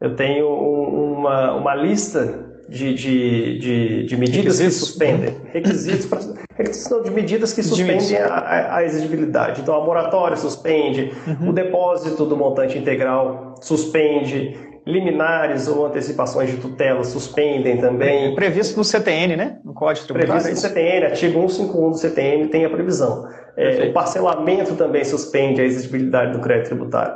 [0.00, 4.78] Eu tenho uma, uma lista de, de, de, de medidas requisitos.
[4.78, 6.20] que suspendem, requisitos, pra,
[6.56, 9.60] requisitos de medidas que suspendem a, a, exigibilidade.
[9.60, 11.50] Então, a moratória suspende, uhum.
[11.50, 14.56] o depósito do montante integral suspende,
[14.86, 18.32] liminares ou antecipações de tutela suspendem também.
[18.32, 19.58] É previsto no CTN, né?
[19.64, 20.42] No Código Tributário.
[20.42, 23.28] Previsto no CTN, artigo 151 do CTN tem a previsão.
[23.56, 27.14] É, o parcelamento também suspende a exigibilidade do crédito tributário.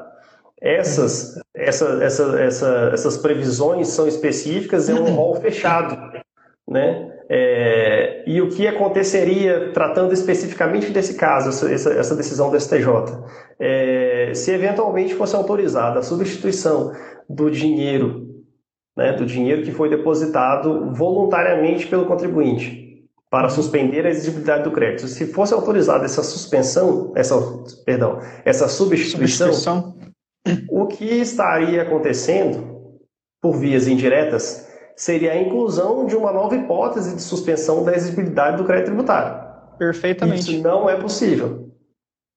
[0.61, 5.97] Essas, essa, essa, essa, essas previsões são específicas em um rol fechado.
[6.69, 7.13] Né?
[7.29, 12.87] É, e o que aconteceria, tratando especificamente desse caso, essa, essa decisão do STJ?
[13.59, 16.93] É, se eventualmente fosse autorizada a substituição
[17.29, 18.45] do dinheiro,
[18.97, 22.85] né, do dinheiro que foi depositado voluntariamente pelo contribuinte,
[23.31, 25.09] para suspender a exigibilidade do crédito.
[25.09, 27.35] Se fosse autorizada essa suspensão, essa,
[27.85, 29.97] perdão, essa substituição, substituição,
[30.71, 33.01] o que estaria acontecendo,
[33.43, 38.65] por vias indiretas, seria a inclusão de uma nova hipótese de suspensão da exigibilidade do
[38.65, 39.45] crédito tributário.
[39.79, 40.55] Perfeitamente.
[40.55, 41.69] Isso não é possível.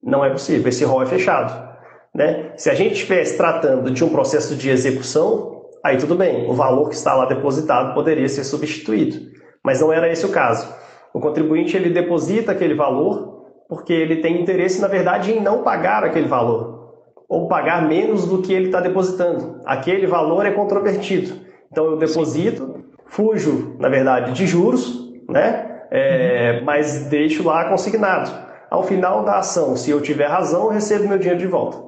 [0.02, 0.67] Não é possível.
[0.67, 1.67] Esse rol é fechado.
[2.13, 2.54] Né?
[2.58, 6.50] Se a gente estivesse tratando de um processo de execução, aí tudo bem.
[6.50, 9.32] O valor que está lá depositado poderia ser substituído.
[9.63, 10.74] Mas não era esse o caso.
[11.13, 13.38] O contribuinte ele deposita aquele valor
[13.70, 16.78] porque ele tem interesse, na verdade, em não pagar aquele valor
[17.28, 19.62] ou pagar menos do que ele está depositando.
[19.65, 21.46] Aquele valor é controvertido.
[21.71, 25.82] Então eu deposito, fujo, na verdade, de juros, né?
[25.89, 26.65] É, uhum.
[26.65, 28.32] Mas deixo lá consignado.
[28.69, 31.88] Ao final da ação, se eu tiver razão, eu recebo meu dinheiro de volta.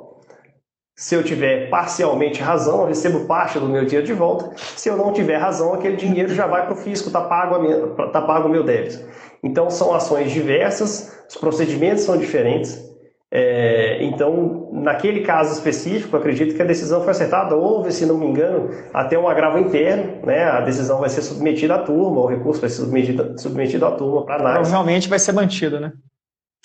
[0.96, 4.52] Se eu tiver parcialmente razão, eu recebo parte do meu dinheiro de volta.
[4.58, 8.22] Se eu não tiver razão, aquele dinheiro já vai para o fisco, está pago, tá
[8.22, 9.00] pago o meu débito.
[9.42, 12.89] Então são ações diversas, os procedimentos são diferentes.
[13.32, 17.56] É, então, naquele caso específico, acredito que a decisão foi acertada.
[17.56, 20.46] Houve, se não me engano, até um agravo interno, né?
[20.46, 24.26] A decisão vai ser submetida à turma, o recurso vai ser submetido, submetido à turma
[24.26, 24.72] para análise.
[24.72, 25.94] Provavelmente vai ser mantido, né?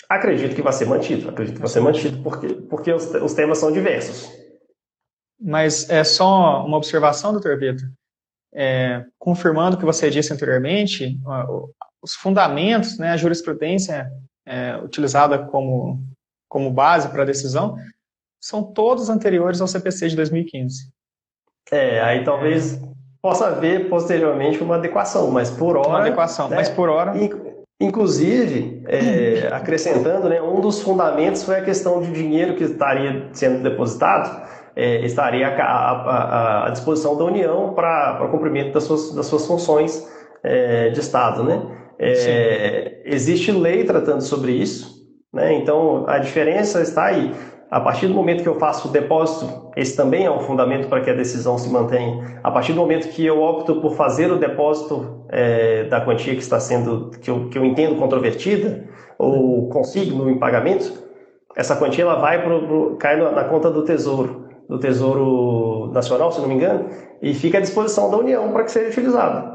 [0.09, 3.59] Acredito que vai ser mantido, acredito que vai ser mantido, porque, porque os, os temas
[3.59, 4.31] são diversos.
[5.39, 7.87] Mas é só uma observação, doutor Vitor.
[8.53, 11.19] É, confirmando o que você disse anteriormente,
[12.01, 14.09] os fundamentos, né, a jurisprudência
[14.45, 16.01] é, utilizada como
[16.55, 17.75] como base para a decisão,
[18.39, 20.89] são todos anteriores ao CPC de 2015.
[21.69, 22.81] É, aí talvez
[23.21, 25.89] possa haver posteriormente uma adequação, mas por hora.
[25.89, 27.11] Uma adequação, né, mas por hora.
[27.77, 33.61] Inclusive, é, acrescentando, né, um dos fundamentos foi a questão de dinheiro que estaria sendo
[33.61, 40.09] depositado, é, estaria à, disposição da União para o cumprimento das suas, das suas funções
[40.41, 41.43] é, de Estado.
[41.43, 41.61] Né?
[41.99, 44.94] É, existe lei tratando sobre isso,
[45.35, 45.53] né?
[45.53, 47.31] Então, a diferença está aí.
[47.69, 51.01] A partir do momento que eu faço o depósito, esse também é um fundamento para
[51.01, 52.39] que a decisão se mantenha.
[52.41, 56.41] A partir do momento que eu opto por fazer o depósito é, da quantia que
[56.41, 58.87] está sendo, que eu, que eu entendo controvertida,
[59.19, 61.03] ou consigno em pagamento,
[61.55, 66.39] essa quantia ela vai pro, pro, cai na conta do Tesouro, do Tesouro Nacional, se
[66.39, 66.85] não me engano,
[67.21, 69.53] e fica à disposição da União para que seja utilizada.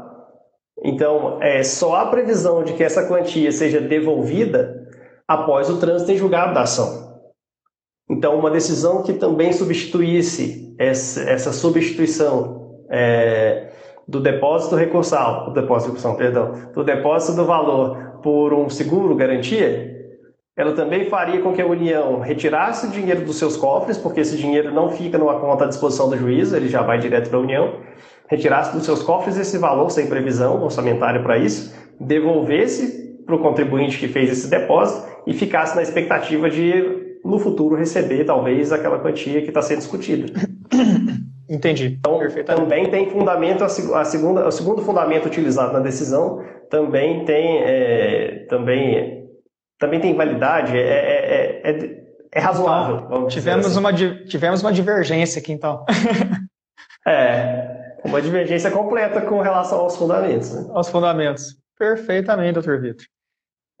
[0.83, 4.80] Então, é só a previsão de que essa quantia seja devolvida
[5.31, 7.09] após o trânsito em julgado da ação.
[8.09, 13.71] Então, uma decisão que também substituísse essa, substituição é,
[14.05, 19.89] do depósito recursal, do depósito recursal, perdão, do depósito do valor por um seguro garantia,
[20.57, 24.35] ela também faria com que a União retirasse o dinheiro dos seus cofres, porque esse
[24.35, 27.41] dinheiro não fica numa conta à disposição do juiz, ele já vai direto para a
[27.41, 27.79] União,
[28.27, 33.97] retirasse dos seus cofres esse valor sem previsão orçamentária para isso, devolvesse para o contribuinte
[33.97, 39.41] que fez esse depósito e ficasse na expectativa de, no futuro, receber talvez aquela quantia
[39.41, 40.31] que está sendo discutida.
[41.49, 41.99] Entendi.
[41.99, 48.45] Então, também tem fundamento, a, segunda, o segundo fundamento utilizado na decisão também tem, é,
[48.49, 49.29] também,
[49.77, 52.01] também tem validade, é, é, é,
[52.33, 53.03] é razoável.
[53.05, 53.79] Então, tivemos, assim.
[53.79, 55.85] uma, tivemos uma divergência aqui, então.
[57.05, 60.53] é, uma divergência completa com relação aos fundamentos.
[60.53, 60.71] Né?
[60.73, 61.60] Aos fundamentos.
[61.81, 63.07] Perfeitamente, doutor Vitor.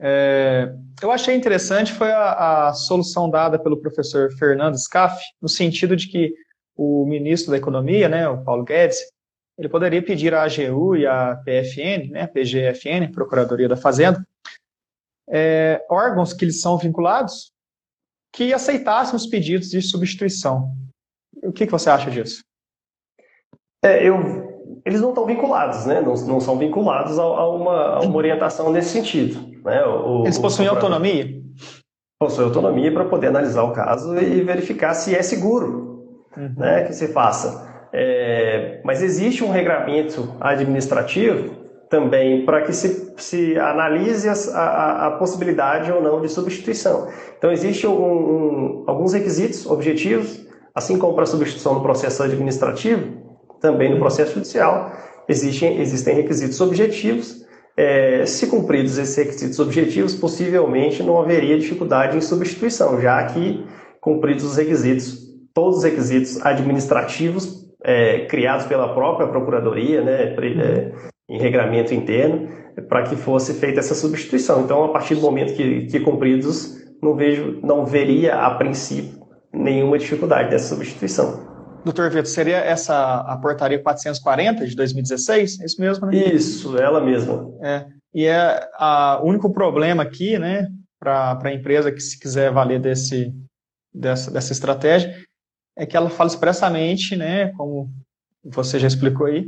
[0.01, 5.95] É, eu achei interessante foi a, a, solução dada pelo professor Fernando Scaff, no sentido
[5.95, 6.33] de que
[6.75, 8.97] o ministro da Economia, né, o Paulo Guedes,
[9.55, 14.25] ele poderia pedir à AGU e à PFN, né, PGFN, Procuradoria da Fazenda,
[15.29, 17.51] é, órgãos que eles são vinculados,
[18.33, 20.75] que aceitassem os pedidos de substituição.
[21.43, 22.43] O que, que você acha disso?
[23.83, 24.50] É, eu
[24.85, 26.01] eles não estão vinculados, né?
[26.01, 29.39] não, não são vinculados a, a, uma, a, uma, orientação nesse sentido.
[29.63, 29.83] Né?
[29.85, 31.27] O, eles possuem o, autonomia?
[32.19, 35.91] Possuem autonomia para poder analisar o caso e verificar se é seguro
[36.35, 36.53] uhum.
[36.57, 37.69] né, que se faça.
[37.93, 45.11] É, mas existe um regramento administrativo também para que se, se analise a, a, a,
[45.11, 47.09] possibilidade ou não de substituição.
[47.37, 53.30] Então, existem um, um, alguns requisitos objetivos, assim como para a substituição no processo administrativo,
[53.61, 54.91] também no processo judicial,
[55.29, 57.45] existem, existem requisitos objetivos.
[57.77, 63.65] É, se cumpridos esses requisitos objetivos, possivelmente não haveria dificuldade em substituição, já que
[64.01, 65.19] cumpridos os requisitos,
[65.53, 70.91] todos os requisitos administrativos é, criados pela própria Procuradoria, né, é,
[71.29, 72.49] em regramento interno,
[72.89, 74.61] para que fosse feita essa substituição.
[74.61, 79.21] Então, a partir do momento que, que cumpridos, não vejo, não veria a princípio
[79.53, 81.50] nenhuma dificuldade dessa substituição.
[81.83, 85.59] Doutor Vitor, seria essa a portaria 440 de 2016?
[85.59, 86.15] É isso mesmo, né?
[86.15, 87.51] Isso, ela mesma.
[87.61, 87.85] É.
[88.13, 88.69] E é
[89.21, 90.67] o único problema aqui, né,
[90.99, 93.33] para a empresa que se quiser valer desse,
[93.93, 95.15] dessa, dessa estratégia,
[95.77, 97.89] é que ela fala expressamente, né, como
[98.43, 99.47] você já explicou aí,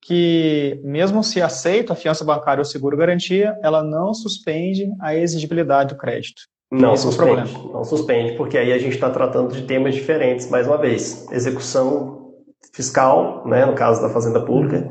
[0.00, 5.94] que mesmo se aceita a fiança bancária ou seguro garantia, ela não suspende a exigibilidade
[5.94, 6.42] do crédito.
[6.70, 10.50] Não Esse suspende, é não suspende, porque aí a gente está tratando de temas diferentes,
[10.50, 11.30] mais uma vez.
[11.30, 12.32] Execução
[12.74, 14.90] fiscal, né, no caso da Fazenda Pública,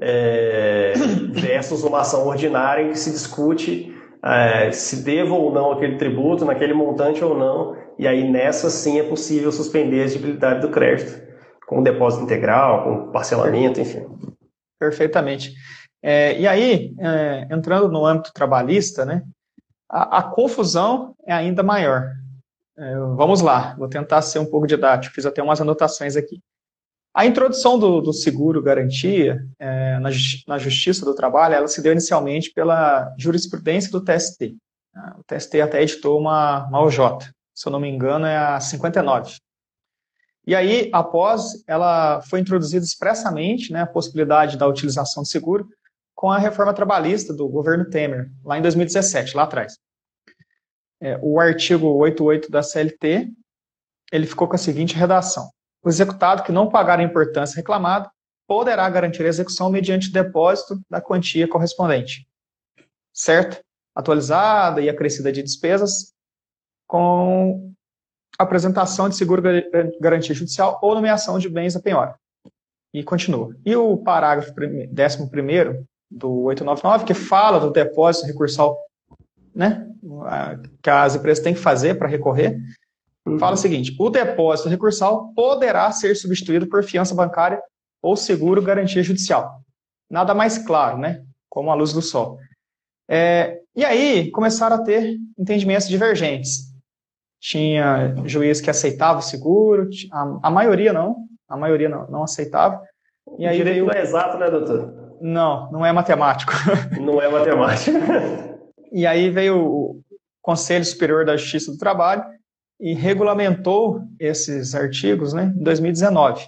[0.00, 0.94] é,
[1.32, 3.92] versus uma ação ordinária em que se discute
[4.24, 8.98] é, se devo ou não aquele tributo, naquele montante ou não, e aí nessa sim
[8.98, 11.22] é possível suspender a exigibilidade do crédito,
[11.66, 14.04] com depósito integral, com parcelamento, enfim.
[14.80, 15.52] Perfeitamente.
[16.02, 19.22] É, e aí, é, entrando no âmbito trabalhista, né,
[19.88, 22.12] a, a confusão é ainda maior.
[22.78, 26.40] É, vamos lá, vou tentar ser um pouco didático, fiz até umas anotações aqui.
[27.14, 30.10] A introdução do, do seguro garantia é, na,
[30.46, 34.54] na, Justiça do Trabalho, ela se deu inicialmente pela jurisprudência do TST.
[35.18, 36.98] O TST até editou uma, uma OJ,
[37.54, 39.36] se eu não me engano é a 59.
[40.46, 45.66] E aí, após, ela foi introduzida expressamente né, a possibilidade da utilização de seguro
[46.16, 49.78] com a reforma trabalhista do governo Temer, lá em 2017, lá atrás.
[50.98, 53.30] É, o artigo 88 da CLT,
[54.10, 55.50] ele ficou com a seguinte redação.
[55.84, 58.10] O executado que não pagar a importância reclamada
[58.48, 62.26] poderá garantir a execução mediante depósito da quantia correspondente.
[63.12, 63.62] Certo?
[63.94, 66.14] Atualizada e acrescida de despesas
[66.86, 67.74] com
[68.38, 69.42] apresentação de seguro
[70.00, 72.18] garantia judicial ou nomeação de bens a penhora.
[72.94, 73.54] E continua.
[73.66, 74.88] E o parágrafo 11
[76.10, 78.78] do 899, que fala do depósito recursal
[79.54, 79.88] né,
[80.82, 82.58] que as empresas têm que fazer para recorrer,
[83.26, 83.38] Uhum.
[83.38, 87.60] Fala o seguinte: o depósito recursal poderá ser substituído por fiança bancária
[88.00, 89.60] ou seguro garantia judicial.
[90.08, 91.24] Nada mais claro, né?
[91.48, 92.38] Como a luz do sol.
[93.08, 96.72] É, e aí começaram a ter entendimentos divergentes.
[97.40, 101.16] Tinha juiz que aceitava o seguro, a, a maioria não,
[101.48, 102.80] a maioria não, não aceitava.
[103.38, 103.86] E aí direito veio...
[103.86, 105.05] não é exato, né, doutor?
[105.20, 106.52] Não, não é matemático.
[107.00, 107.98] Não é matemático.
[108.92, 110.02] e aí veio o
[110.42, 112.24] Conselho Superior da Justiça do Trabalho
[112.78, 116.46] e regulamentou esses artigos né, em 2019.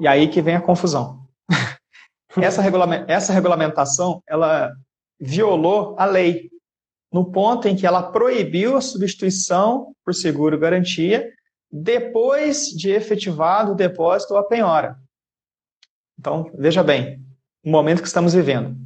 [0.00, 1.26] E aí que vem a confusão.
[2.36, 2.62] essa,
[3.06, 4.72] essa regulamentação, ela
[5.18, 6.50] violou a lei,
[7.12, 11.32] no ponto em que ela proibiu a substituição por seguro-garantia
[11.72, 14.96] depois de efetivado o depósito ou a penhora.
[16.18, 17.25] Então, veja bem,
[17.66, 18.76] o momento que estamos vivendo.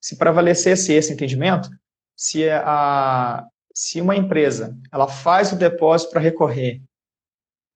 [0.00, 1.68] Se prevalecesse esse entendimento,
[2.16, 6.82] se a, se uma empresa ela faz o depósito para recorrer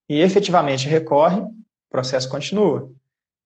[0.09, 1.55] e efetivamente recorre, o
[1.91, 2.91] processo continua.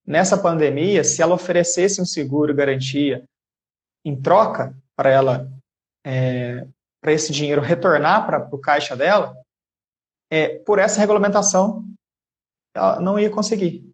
[0.06, 3.24] Nessa pandemia, se ela oferecesse um seguro garantia
[4.04, 5.52] em troca para ela
[6.06, 6.64] é,
[7.00, 9.36] para esse dinheiro retornar para o caixa dela,
[10.30, 11.84] é, por essa regulamentação
[12.72, 13.88] ela não ia conseguir.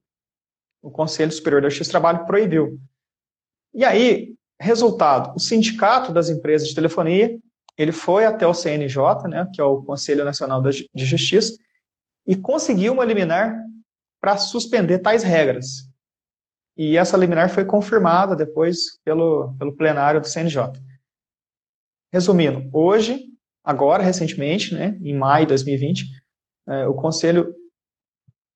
[0.85, 2.79] O Conselho Superior da Justiça do Trabalho proibiu.
[3.73, 7.39] E aí, resultado, o Sindicato das Empresas de Telefonia
[7.77, 11.59] ele foi até o CNJ, né, que é o Conselho Nacional de Justiça,
[12.27, 13.61] e conseguiu uma liminar
[14.21, 15.91] para suspender tais regras.
[16.77, 20.73] E essa liminar foi confirmada depois pelo, pelo plenário do CNJ.
[22.13, 23.25] Resumindo, hoje,
[23.63, 26.07] agora, recentemente, né, em maio de 2020,
[26.69, 27.55] é, o Conselho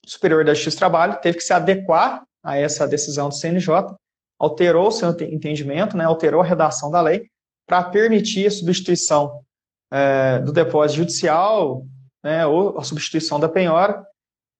[0.08, 3.94] Superior da Justiça do Trabalho teve que se adequar a essa decisão do CNJ,
[4.38, 7.28] alterou seu entendimento, né, alterou a redação da lei,
[7.66, 9.42] para permitir a substituição
[9.90, 11.84] é, do depósito judicial
[12.24, 14.02] né, ou a substituição da penhora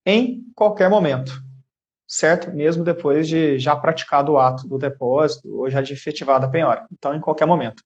[0.05, 1.33] em qualquer momento,
[2.07, 2.53] certo?
[2.53, 6.87] Mesmo depois de já praticado o ato do depósito ou já de efetivada a penhora.
[6.93, 7.83] Então, em qualquer momento.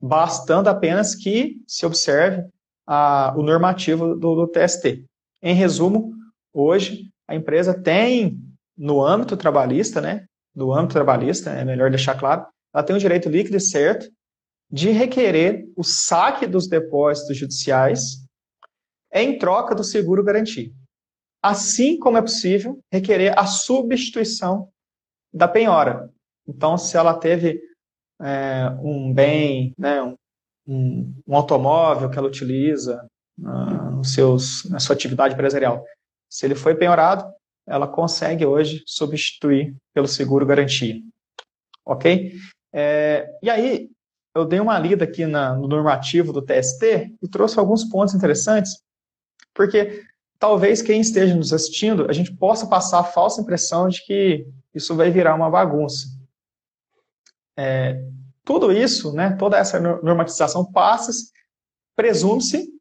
[0.00, 2.44] Bastando apenas que se observe
[2.86, 5.04] a, o normativo do, do TST.
[5.40, 6.12] Em resumo,
[6.52, 8.38] hoje, a empresa tem,
[8.76, 10.26] no âmbito trabalhista, né?
[10.54, 14.10] No âmbito trabalhista, é melhor deixar claro, ela tem o direito líquido e certo
[14.70, 18.26] de requerer o saque dos depósitos judiciais
[19.12, 20.70] em troca do seguro garantia.
[21.42, 24.70] Assim como é possível requerer a substituição
[25.32, 26.10] da penhora.
[26.48, 27.60] Então, se ela teve
[28.20, 30.16] é, um bem, né, um,
[31.26, 33.06] um, automóvel que ela utiliza
[33.40, 35.84] uh, seus, na sua atividade empresarial,
[36.32, 37.30] se ele foi penhorado,
[37.66, 40.98] ela consegue hoje substituir pelo seguro garantia.
[41.84, 42.32] Ok?
[42.72, 43.90] É, e aí,
[44.34, 48.82] eu dei uma lida aqui na, no normativo do TST e trouxe alguns pontos interessantes,
[49.52, 50.06] porque
[50.38, 54.96] talvez quem esteja nos assistindo, a gente possa passar a falsa impressão de que isso
[54.96, 56.06] vai virar uma bagunça.
[57.58, 58.02] É,
[58.42, 61.12] tudo isso, né, toda essa normatização passa,
[61.94, 62.71] presume-se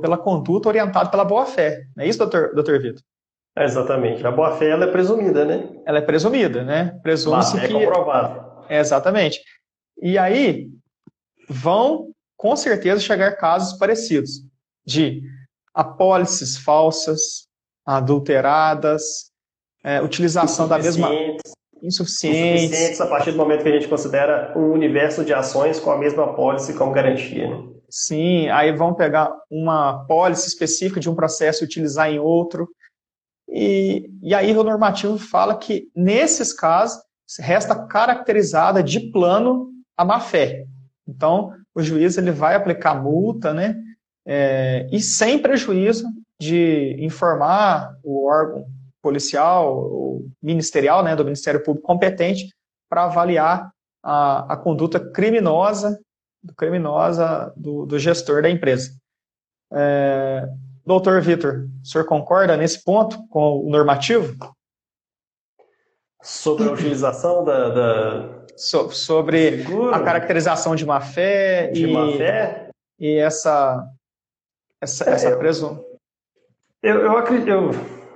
[0.00, 1.84] pela conduta orientada pela boa-fé.
[1.96, 3.02] Não é isso, doutor, doutor Vitor?
[3.56, 4.24] É, exatamente.
[4.26, 5.68] A boa-fé ela é presumida, né?
[5.84, 6.98] Ela é presumida, né?
[7.02, 7.76] Presume-se é que...
[7.76, 8.64] É comprovado.
[8.68, 9.40] É, exatamente.
[10.00, 10.68] E aí
[11.48, 14.42] vão, com certeza, chegar casos parecidos
[14.86, 15.22] de
[15.74, 17.48] apólices falsas,
[17.84, 19.30] adulteradas,
[19.82, 21.08] é, utilização da mesma
[21.82, 22.62] insuficientes.
[22.62, 25.98] insuficientes a partir do momento que a gente considera um universo de ações com a
[25.98, 27.48] mesma apólice como garantia.
[27.48, 27.77] Né?
[27.90, 32.68] Sim, aí vão pegar uma apólice específica de um processo e utilizar em outro.
[33.48, 37.02] E, e aí o normativo fala que, nesses casos,
[37.38, 40.66] resta caracterizada de plano a má-fé.
[41.06, 43.74] Então, o juiz ele vai aplicar multa, né?
[44.26, 46.06] É, e sem prejuízo
[46.38, 48.66] de informar o órgão
[49.02, 52.54] policial ou ministerial, né, do Ministério Público competente
[52.90, 53.70] para avaliar
[54.02, 55.98] a, a, conduta criminosa,
[56.56, 58.90] criminosa do, do gestor da empresa.
[59.72, 60.48] É,
[60.84, 64.36] doutor Vitor, o senhor concorda nesse ponto com o normativo?
[66.22, 69.94] Sobre a utilização da, da so, sobre Seguro.
[69.94, 73.86] a caracterização de má fé de e, má fé e essa
[74.80, 75.84] essa, é, essa presunção.
[76.82, 77.70] Eu, eu, acredito, eu,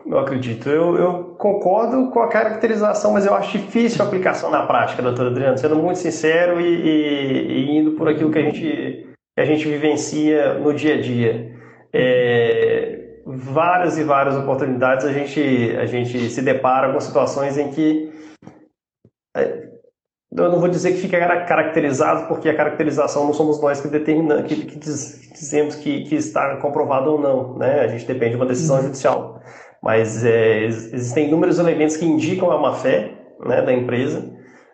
[0.06, 0.68] eu, acredito.
[0.68, 5.26] Eu, eu, concordo com a caracterização, mas eu acho difícil a aplicação na prática, doutor
[5.26, 9.44] Adriano, sendo muito sincero e, e, e indo por aquilo que a gente, que a
[9.44, 11.56] gente vivencia no dia a dia.
[11.92, 15.40] É, várias e várias oportunidades a gente,
[15.76, 18.12] a gente se depara com situações em que
[19.36, 19.72] é,
[20.34, 24.46] eu não vou dizer que fica caracterizado, porque a caracterização não somos nós que determinamos,
[24.46, 27.80] que, que, dizemos que, que, está comprovado ou não, né?
[27.80, 28.84] A gente depende de uma decisão uhum.
[28.84, 29.42] judicial.
[29.82, 33.12] Mas é, existem inúmeros elementos que indicam a má fé
[33.44, 34.30] né, da empresa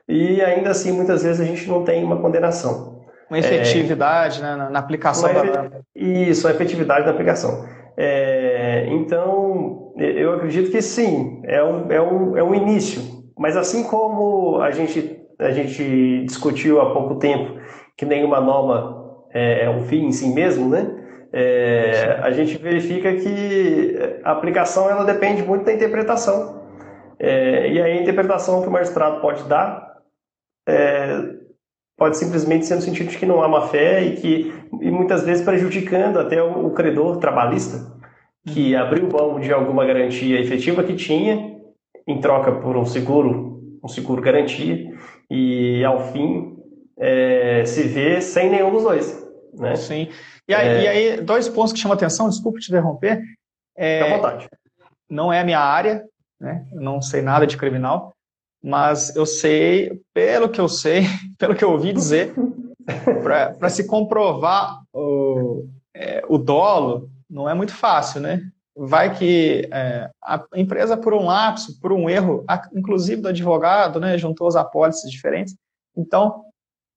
[0.06, 3.06] e ainda assim muitas vezes a gente não tem uma condenação.
[3.30, 5.70] Uma efetividade é, né, na, aplicação da...
[5.94, 7.66] Isso, a efetividade da aplicação.
[7.96, 13.02] É, então, eu acredito que sim, é um, é, um, é um início.
[13.36, 17.60] Mas assim como a gente a gente discutiu há pouco tempo
[17.96, 20.97] que nenhuma norma é, é um fim em si mesmo, né?
[21.32, 26.62] É, a gente verifica que a aplicação ela depende muito da interpretação.
[27.18, 29.98] É, e aí a interpretação que o magistrado pode dar
[30.68, 31.38] é,
[31.96, 35.24] pode simplesmente ser no sentido de que não há má fé e que e muitas
[35.24, 37.98] vezes prejudicando até o, o credor trabalhista
[38.46, 41.58] que abriu mão de alguma garantia efetiva que tinha
[42.06, 44.92] em troca por um seguro, um seguro garantia
[45.30, 46.56] e ao fim
[46.98, 49.27] é, se vê sem nenhum dos dois.
[49.58, 49.76] Né?
[49.76, 50.08] Sim.
[50.46, 50.82] E aí, é...
[50.82, 53.22] e aí, dois pontos que chamam atenção, desculpe te interromper.
[53.76, 54.48] É, vontade.
[55.08, 56.04] Não é a minha área,
[56.40, 56.66] né?
[56.72, 58.14] eu não sei nada de criminal,
[58.62, 61.02] mas eu sei, pelo que eu sei,
[61.38, 62.34] pelo que eu ouvi dizer,
[63.22, 68.42] para se comprovar o, é, o dolo, não é muito fácil, né?
[68.78, 74.16] vai que é, a empresa, por um lapso, por um erro, inclusive do advogado, né,
[74.16, 75.56] juntou as apólices diferentes.
[75.96, 76.44] Então,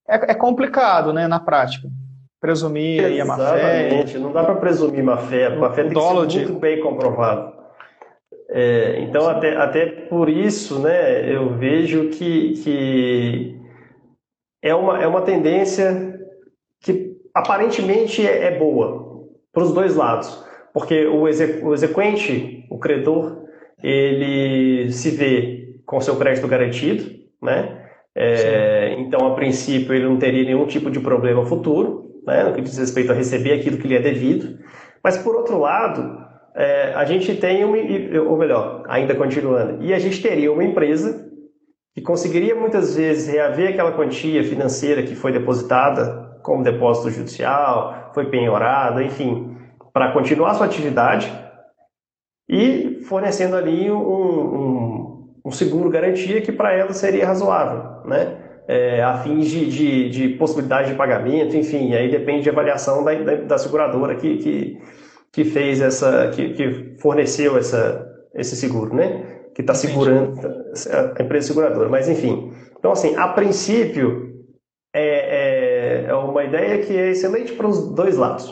[0.08, 1.88] é, é complicado né, na prática.
[2.42, 4.04] Presumir aí a má-fé.
[4.18, 5.46] Não dá para presumir má-fé.
[5.46, 7.54] A má-fé tem que ser muito bem comprovado.
[8.50, 13.56] É, então, até, até por isso, né, eu vejo que, que
[14.60, 16.20] é, uma, é uma tendência
[16.78, 22.78] que aparentemente é, é boa para os dois lados porque o, execu o exequente, o
[22.78, 23.44] credor,
[23.82, 27.04] ele se vê com seu crédito garantido,
[27.40, 27.78] né?
[28.14, 32.60] É, então, a princípio, ele não teria nenhum tipo de problema futuro, né, no que
[32.60, 34.58] diz respeito a receber aquilo que lhe é devido.
[35.02, 36.22] Mas, por outro lado,
[36.54, 37.76] é, a gente tem, uma,
[38.22, 41.30] ou melhor, ainda continuando, e a gente teria uma empresa
[41.94, 48.26] que conseguiria muitas vezes reaver aquela quantia financeira que foi depositada como depósito judicial, foi
[48.30, 49.56] penhorada, enfim,
[49.92, 51.30] para continuar sua atividade
[52.48, 58.41] e fornecendo ali um, um, um seguro garantia que para ela seria razoável, né?
[58.68, 63.12] É, a fins de, de, de, possibilidade de pagamento, enfim, aí depende de avaliação da,
[63.12, 64.78] da, da seguradora que, que,
[65.32, 69.40] que, fez essa, que, que forneceu essa, esse seguro, né?
[69.54, 70.40] Que está segurando
[71.18, 72.52] a empresa seguradora, mas enfim.
[72.78, 74.32] Então, assim, a princípio,
[74.94, 78.48] é, é, é uma ideia que é excelente para os dois lados.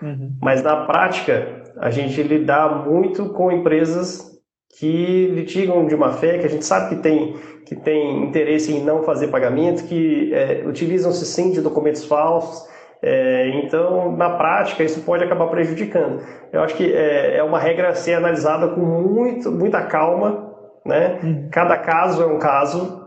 [0.00, 0.36] Uhum.
[0.40, 4.31] Mas na prática, a gente lidar muito com empresas
[4.78, 8.82] que litigam de má fé, que a gente sabe que tem, que tem interesse em
[8.82, 12.66] não fazer pagamento, que é, utilizam-se sim de documentos falsos.
[13.02, 16.22] É, então, na prática, isso pode acabar prejudicando.
[16.52, 20.52] Eu acho que é, é uma regra a ser analisada com muito, muita calma.
[20.86, 21.18] Né?
[21.22, 21.48] Uhum.
[21.50, 23.02] Cada caso é um caso,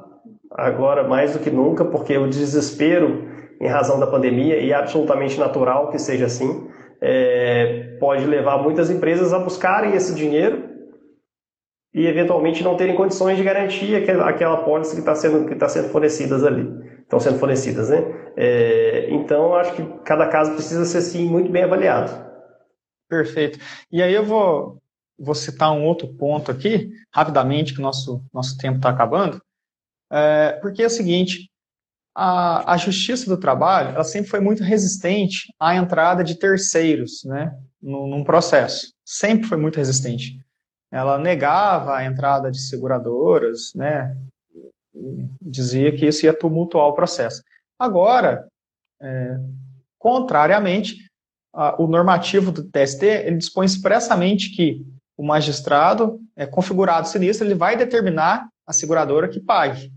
[0.52, 5.40] agora mais do que nunca, porque o desespero em razão da pandemia, e é absolutamente
[5.40, 6.68] natural que seja assim,
[7.02, 10.65] é, pode levar muitas empresas a buscarem esse dinheiro
[11.96, 15.70] e eventualmente não terem condições de garantir aquela, aquela pólice que está sendo, que tá
[15.70, 16.68] sendo fornecidas ali,
[17.00, 18.04] estão sendo fornecidas, né?
[18.36, 22.12] É, então, acho que cada caso precisa ser, sim, muito bem avaliado.
[23.08, 23.60] Perfeito.
[23.90, 24.82] E aí eu vou,
[25.18, 29.42] vou citar um outro ponto aqui, rapidamente, que nosso, nosso tempo está acabando,
[30.12, 31.50] é, porque é o seguinte,
[32.14, 37.58] a, a Justiça do Trabalho, ela sempre foi muito resistente à entrada de terceiros, né,
[37.82, 38.94] num, num processo.
[39.06, 40.45] Sempre foi muito resistente
[40.96, 44.16] ela negava a entrada de seguradoras, né,
[45.42, 47.44] dizia que isso ia tumultuar o processo.
[47.78, 48.48] Agora,
[49.02, 49.38] é,
[50.00, 50.96] contrariamente,
[51.54, 54.86] a, o normativo do TST ele dispõe expressamente que
[55.18, 59.92] o magistrado, é, configurado sinistro, ele vai determinar a seguradora que pague.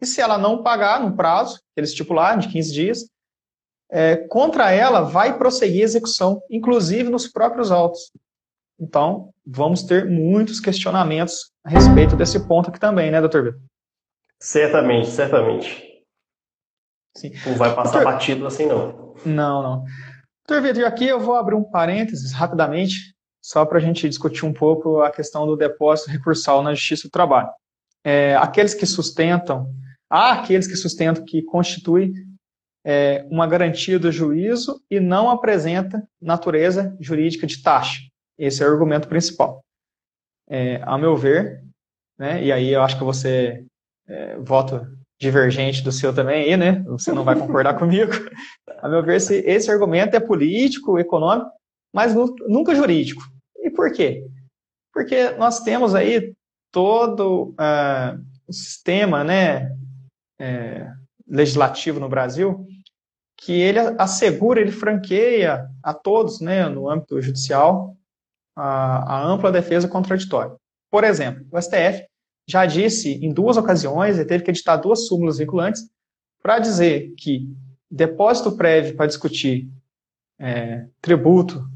[0.00, 3.10] E se ela não pagar no prazo que ele estipular, de 15 dias,
[3.90, 8.10] é, contra ela vai prosseguir a execução, inclusive nos próprios autos.
[8.78, 13.60] Então, vamos ter muitos questionamentos a respeito desse ponto aqui também, né, doutor Vitor?
[14.40, 15.84] Certamente, certamente.
[17.16, 17.30] Sim.
[17.46, 18.12] Não vai passar doutor...
[18.12, 19.14] batido assim, não.
[19.24, 19.84] Não, não.
[20.46, 24.52] Doutor Vitor, aqui eu vou abrir um parênteses rapidamente, só para a gente discutir um
[24.52, 27.48] pouco a questão do depósito recursal na Justiça do Trabalho.
[28.04, 29.72] É, aqueles que sustentam,
[30.10, 32.12] há aqueles que sustentam que constitui
[32.84, 38.00] é, uma garantia do juízo e não apresenta natureza jurídica de taxa.
[38.38, 39.64] Esse é o argumento principal.
[40.48, 41.64] É, a meu ver,
[42.18, 43.64] né, e aí eu acho que você
[44.06, 44.86] é, voto
[45.18, 46.82] divergente do seu também aí, né?
[46.86, 48.12] Você não vai concordar comigo.
[48.78, 51.50] A meu ver, esse, esse argumento é político, econômico,
[51.92, 53.22] mas nunca jurídico.
[53.58, 54.26] E por quê?
[54.92, 56.34] Porque nós temos aí
[56.70, 59.74] todo uh, o sistema né,
[60.38, 60.90] é,
[61.26, 62.66] legislativo no Brasil
[63.36, 67.96] que ele assegura, ele franqueia a todos, né, no âmbito judicial,
[68.56, 70.54] a, a ampla defesa contraditória.
[70.90, 72.06] Por exemplo, o STF
[72.46, 75.88] já disse em duas ocasiões, ele teve que editar duas súmulas vinculantes,
[76.42, 77.48] para dizer que
[77.90, 79.68] depósito prévio para discutir
[80.38, 81.66] é, tributo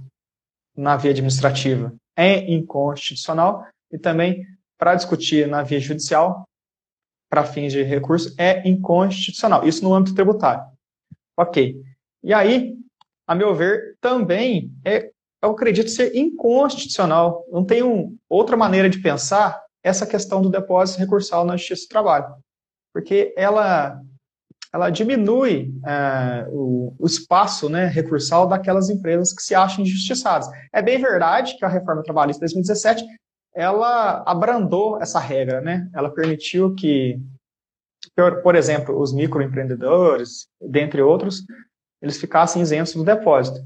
[0.76, 4.44] na via administrativa é inconstitucional e também
[4.76, 6.48] para discutir na via judicial,
[7.30, 9.66] para fins de recurso, é inconstitucional.
[9.66, 10.64] Isso no âmbito tributário.
[11.36, 11.80] Ok.
[12.22, 12.76] E aí,
[13.26, 15.10] a meu ver, também é
[15.42, 17.44] eu acredito ser inconstitucional.
[17.50, 21.88] Não tem um, outra maneira de pensar essa questão do depósito recursal na Justiça do
[21.88, 22.34] Trabalho.
[22.92, 24.00] Porque ela,
[24.72, 30.48] ela diminui é, o, o, espaço né, recursal daquelas empresas que se acham injustiçadas.
[30.72, 33.04] É bem verdade que a reforma trabalhista de 2017
[33.54, 35.90] ela abrandou essa regra, né?
[35.92, 37.20] Ela permitiu que,
[38.14, 41.44] por, exemplo, os microempreendedores, dentre outros,
[42.00, 43.60] eles ficassem isentos do depósito.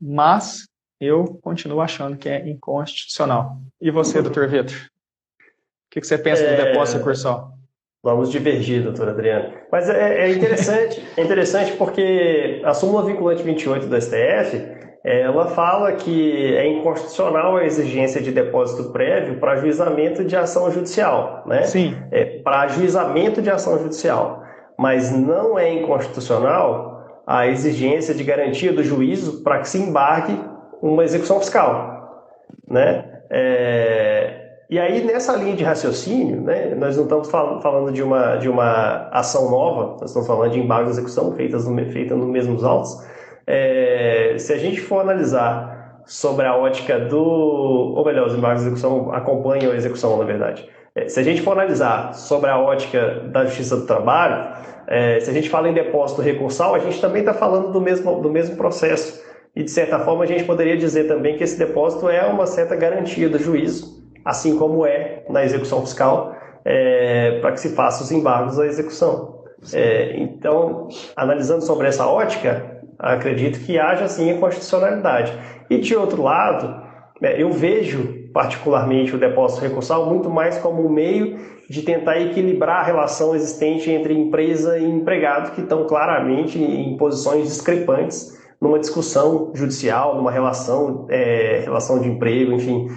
[0.00, 0.67] Mas
[1.00, 3.58] eu continuo achando que é inconstitucional.
[3.80, 4.76] E você, doutor Vitor?
[4.76, 6.56] O que você pensa é...
[6.56, 7.58] do depósito recursal?
[8.02, 9.52] Vamos divergir, doutor Adriano.
[9.72, 15.92] Mas é, é, interessante, é interessante porque a súmula vinculante 28 do STF, ela fala
[15.92, 21.64] que é inconstitucional a exigência de depósito prévio para ajuizamento de ação judicial, né?
[21.64, 21.96] Sim.
[22.12, 24.44] É, para ajuizamento de ação judicial.
[24.78, 30.38] Mas não é inconstitucional a exigência de garantia do juízo para que se embarque
[30.82, 32.28] uma execução fiscal,
[32.68, 33.22] né?
[33.30, 38.36] É, e aí, nessa linha de raciocínio, né, nós não estamos fal falando de uma,
[38.36, 42.28] de uma ação nova, nós estamos falando de embargo de execução feitas no, feita nos
[42.28, 43.02] mesmos autos.
[43.46, 47.18] É, se a gente for analisar sobre a ótica do.
[47.18, 50.68] Ou melhor, os embargos de execução acompanham a execução, na verdade.
[50.94, 54.54] É, se a gente for analisar sobre a ótica da Justiça do Trabalho,
[54.86, 58.20] é, se a gente fala em depósito recursal, a gente também está falando do mesmo,
[58.20, 59.22] do mesmo processo
[59.58, 62.76] E, de certa forma, a gente poderia dizer também que esse depósito é uma certa
[62.76, 66.32] garantia do juízo, assim como é na execução fiscal,
[66.64, 69.42] é, para que se faça os embargos à execução.
[69.72, 70.86] É, então,
[71.16, 75.36] analisando sobre essa ótica, acredito que haja sim a constitucionalidade.
[75.68, 76.80] E, de outro lado,
[77.20, 81.36] é, eu vejo particularmente o depósito recursal muito mais como um meio
[81.68, 87.48] de tentar equilibrar a relação existente entre empresa e empregado, que estão claramente em posições
[87.48, 92.88] discrepantes numa discussão judicial, numa relação, é, relação de emprego, enfim.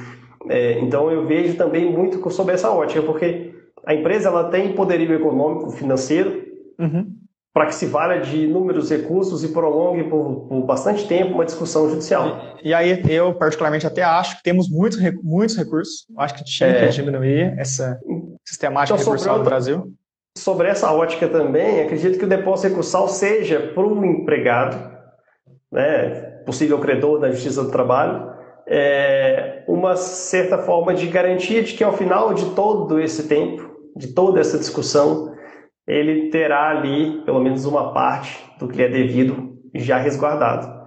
[0.49, 3.53] É, então eu vejo também muito sobre essa ótica, porque
[3.85, 6.43] a empresa ela tem poderio econômico, financeiro,
[6.79, 7.07] uhum.
[7.53, 11.89] para que se valha de inúmeros recursos e prolongue por, por, bastante tempo uma discussão
[11.89, 12.57] judicial.
[12.63, 16.69] E, e, aí eu particularmente até acho que temos muitos, muitos recursos, acho que tinha
[16.69, 16.87] é.
[16.87, 17.99] que diminuir essa
[18.43, 19.93] sistemática então, recursal no Brasil.
[20.37, 24.90] Sobre essa ótica também, acredito que o depósito recursal seja para o empregado
[25.71, 26.09] né,
[26.45, 28.31] possível credor da Justiça do Trabalho,
[28.67, 34.13] é uma certa forma de garantia de que ao final de todo esse tempo, de
[34.13, 35.33] toda essa discussão,
[35.87, 40.81] ele terá ali pelo menos uma parte do que lhe é devido já resguardado.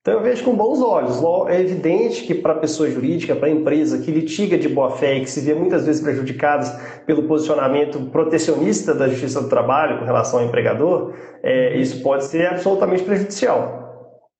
[0.00, 1.22] Então eu vejo com bons olhos.
[1.48, 5.16] É evidente que para a pessoa jurídica, para a empresa que litiga de boa fé
[5.16, 6.70] e que se vê muitas vezes prejudicadas
[7.04, 11.12] pelo posicionamento protecionista da Justiça do Trabalho com relação ao empregador,
[11.42, 13.87] é, isso pode ser absolutamente prejudicial.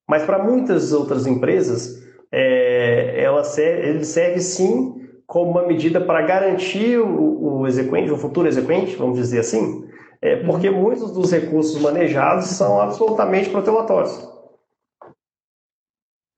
[0.09, 2.03] Mas para muitas outras empresas,
[2.33, 8.17] é, ela serve, ele serve sim como uma medida para garantir o, o exequente, o
[8.17, 9.87] futuro exequente, vamos dizer assim,
[10.23, 10.81] é, porque uhum.
[10.81, 14.27] muitos dos recursos manejados são absolutamente protelatórios.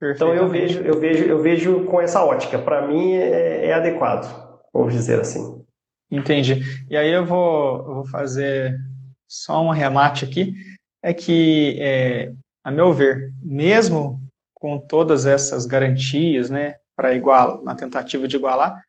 [0.03, 2.59] Então eu vejo, eu vejo, eu vejo com essa ótica.
[2.59, 5.63] Para mim é, é, adequado, vamos dizer assim.
[6.11, 6.63] Entendi.
[6.89, 8.75] E aí eu vou, eu vou fazer
[9.29, 10.55] só um remate aqui.
[11.03, 14.21] É que é, a meu ver, mesmo
[14.55, 18.83] com todas essas garantias, né, para igual, na tentativa de igualar,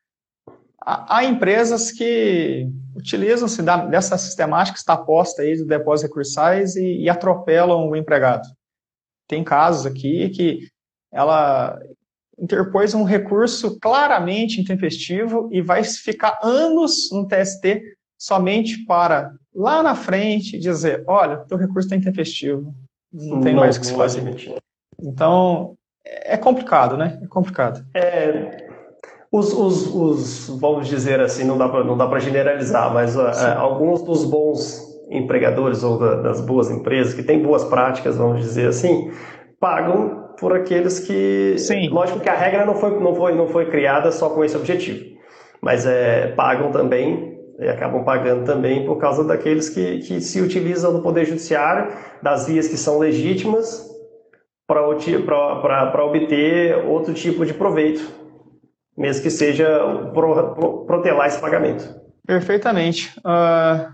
[0.81, 7.09] há, empresas que utilizam-se dessa sistemática que está posta aí de depósitos recursais e, e
[7.09, 8.47] atropelam o empregado.
[9.27, 10.67] Tem casos aqui que
[11.11, 11.79] ela
[12.37, 17.81] interpôs um recurso claramente intempestivo e vai ficar anos no TST
[18.19, 22.73] somente para lá na frente dizer, olha, teu recurso está intempestivo,
[23.13, 24.23] não tem mais o que se fazer.
[25.01, 27.19] Então, é complicado, né?
[27.21, 27.85] É complicado.
[27.93, 28.67] É,
[29.31, 33.29] os, os, os, vamos dizer assim, não dá para não dá para generalizar, mas uh,
[33.57, 38.67] alguns dos bons empregadores ou da, das boas empresas que têm boas práticas, vamos dizer
[38.67, 39.11] assim,
[39.59, 41.89] pagam por aqueles que, Sim.
[41.89, 45.17] lógico que a regra não foi não foi não foi criada só com esse objetivo,
[45.61, 47.30] mas é, pagam também
[47.61, 52.47] e acabam pagando também por causa daqueles que, que se utilizam do Poder Judiciário, das
[52.47, 53.87] vias que são legítimas,
[54.67, 58.01] para obter outro tipo de proveito,
[58.97, 59.67] mesmo que seja
[60.11, 61.87] pro, pro, protelar esse pagamento.
[62.25, 63.13] Perfeitamente.
[63.19, 63.93] Uh,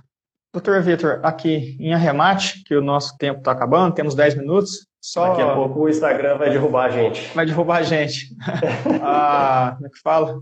[0.53, 4.87] doutor Vitor, aqui em arremate, que o nosso tempo está acabando, temos 10 minutos.
[5.01, 5.29] Só...
[5.29, 7.35] Daqui a pouco o Instagram vai derrubar a gente.
[7.35, 8.33] Vai derrubar a gente.
[9.03, 10.39] ah, como é que fala?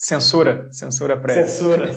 [0.00, 1.46] Censura, censura prévia.
[1.46, 1.90] Censura.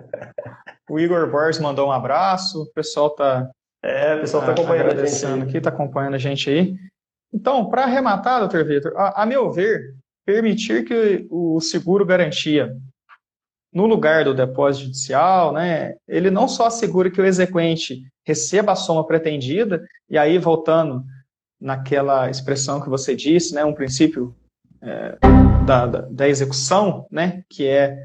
[0.88, 3.50] o Igor Borges mandou um abraço, o pessoal está
[3.84, 6.74] é, o pessoal está acompanhando a gente aqui, está acompanhando a gente aí.
[7.34, 9.94] Então, para arrematar, doutor Vitor, a, a, meu ver,
[10.24, 12.74] permitir que o seguro garantia
[13.72, 18.76] no lugar do depósito judicial, né, ele não só assegura que o exequente receba a
[18.76, 21.02] soma pretendida, e aí voltando
[21.60, 24.34] naquela expressão que você disse, né, um princípio
[24.82, 25.16] é,
[25.64, 28.04] da, da, da, execução, né, que é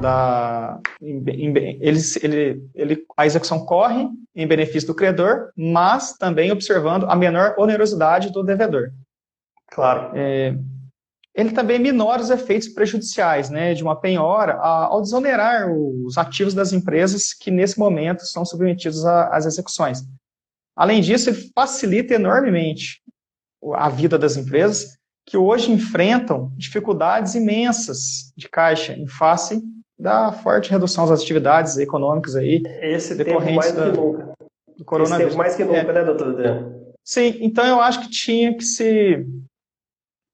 [0.00, 7.14] da, ele, ele, ele, a execução corre em benefício do credor, mas também observando a
[7.14, 8.92] menor onerosidade do devedor.
[9.70, 10.12] Claro.
[10.14, 10.56] É,
[11.34, 16.72] ele também minora os efeitos prejudiciais né, de uma penhora ao desonerar os ativos das
[16.72, 20.02] empresas que, nesse momento, são submetidos às execuções.
[20.74, 23.02] Além disso, ele facilita enormemente
[23.74, 24.96] a vida das empresas,
[25.26, 29.60] que hoje enfrentam dificuldades imensas de caixa em face
[29.98, 32.62] da forte redução das atividades econômicas aí.
[32.80, 34.34] Esse tempo mais da, que nunca.
[34.78, 35.30] Do coronavírus.
[35.32, 35.92] Esse mais que nunca, é.
[35.92, 36.94] né, doutor Adriano?
[37.02, 39.26] Sim, então eu acho que tinha que se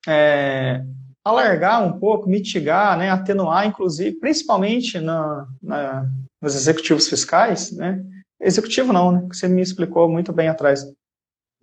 [0.07, 0.83] é,
[1.25, 6.07] alargar um pouco, mitigar, né, atenuar, inclusive, principalmente na, na,
[6.41, 8.05] nos executivos fiscais, né?
[8.41, 9.27] Executivo não, né?
[9.31, 10.85] Que você me explicou muito bem atrás.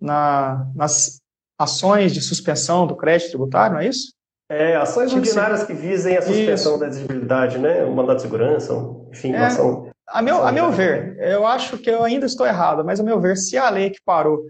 [0.00, 1.19] Na, nas
[1.60, 4.14] ações de suspensão do crédito tributário, não é isso?
[4.48, 6.80] É, ações ordinárias que visem a suspensão isso.
[6.80, 7.84] da exigibilidade, né?
[7.84, 8.72] O mandato de segurança,
[9.12, 9.90] enfim, é, ação.
[10.08, 13.20] A meu, a meu ver, eu acho que eu ainda estou errado, mas a meu
[13.20, 14.46] ver, se a lei que parou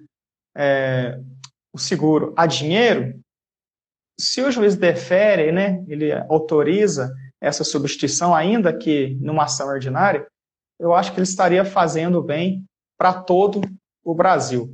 [0.56, 1.18] é,
[1.72, 3.20] o seguro a dinheiro,
[4.18, 10.26] se o juiz defere, né, ele autoriza essa substituição, ainda que numa ação ordinária,
[10.78, 12.64] eu acho que ele estaria fazendo bem
[12.96, 13.60] para todo
[14.04, 14.70] o Brasil.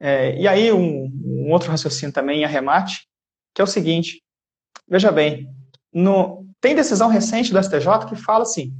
[0.00, 3.08] É, e aí, um, um, outro raciocínio também em arremate,
[3.54, 4.22] que é o seguinte:
[4.88, 5.48] veja bem,
[5.92, 8.74] no, tem decisão recente do STJ que fala assim: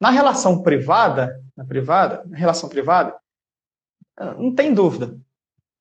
[0.00, 3.16] na relação privada, na privada, na relação privada,
[4.38, 5.16] não tem dúvida.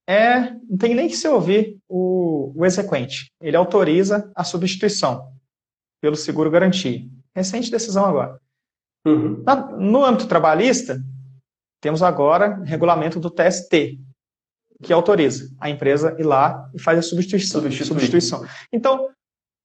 [0.07, 3.31] É, não tem nem que se ouvir o, o exequente.
[3.41, 5.33] Ele autoriza a substituição
[5.99, 7.07] pelo seguro garantia.
[7.35, 8.39] Recente decisão agora.
[9.05, 9.43] Uhum.
[9.43, 11.01] Na, no âmbito trabalhista,
[11.81, 13.99] temos agora regulamento do TST,
[14.83, 17.61] que autoriza a empresa ir lá e faz a substituição.
[17.61, 18.45] substituição.
[18.71, 19.09] Então,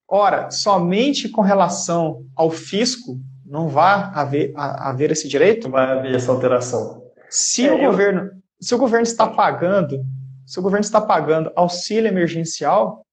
[0.08, 5.64] ora, somente com relação ao fisco não vai haver, haver esse direito?
[5.64, 7.02] Não vai haver essa alteração.
[7.28, 7.90] Se é, o eu...
[7.90, 8.30] governo,
[8.61, 10.04] se o governo está pagando,
[10.46, 13.04] se o governo está pagando auxílio emergencial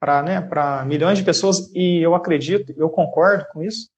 [0.00, 0.48] para né,
[0.86, 3.88] milhões de pessoas e eu acredito, eu concordo com isso,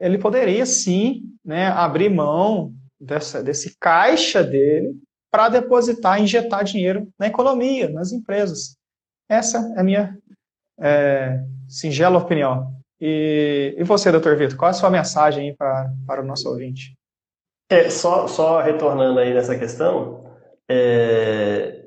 [0.00, 4.96] ele poderia sim, né, abrir mão dessa, desse caixa dele
[5.30, 8.76] para depositar, injetar dinheiro na economia, nas empresas.
[9.28, 10.16] Essa é a minha
[10.80, 12.72] é, singela opinião.
[13.00, 16.94] E, e você, doutor Vitor, qual é a sua mensagem para, para o nosso ouvinte?
[17.70, 20.24] É, só, só retornando aí nessa questão,
[20.68, 21.84] é,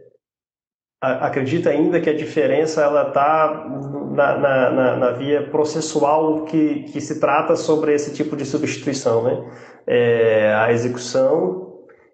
[1.01, 3.67] acredito ainda que a diferença ela está
[4.11, 9.23] na, na, na, na, via processual que, que se trata sobre esse tipo de substituição,
[9.23, 9.51] né?
[9.87, 11.70] É, a execução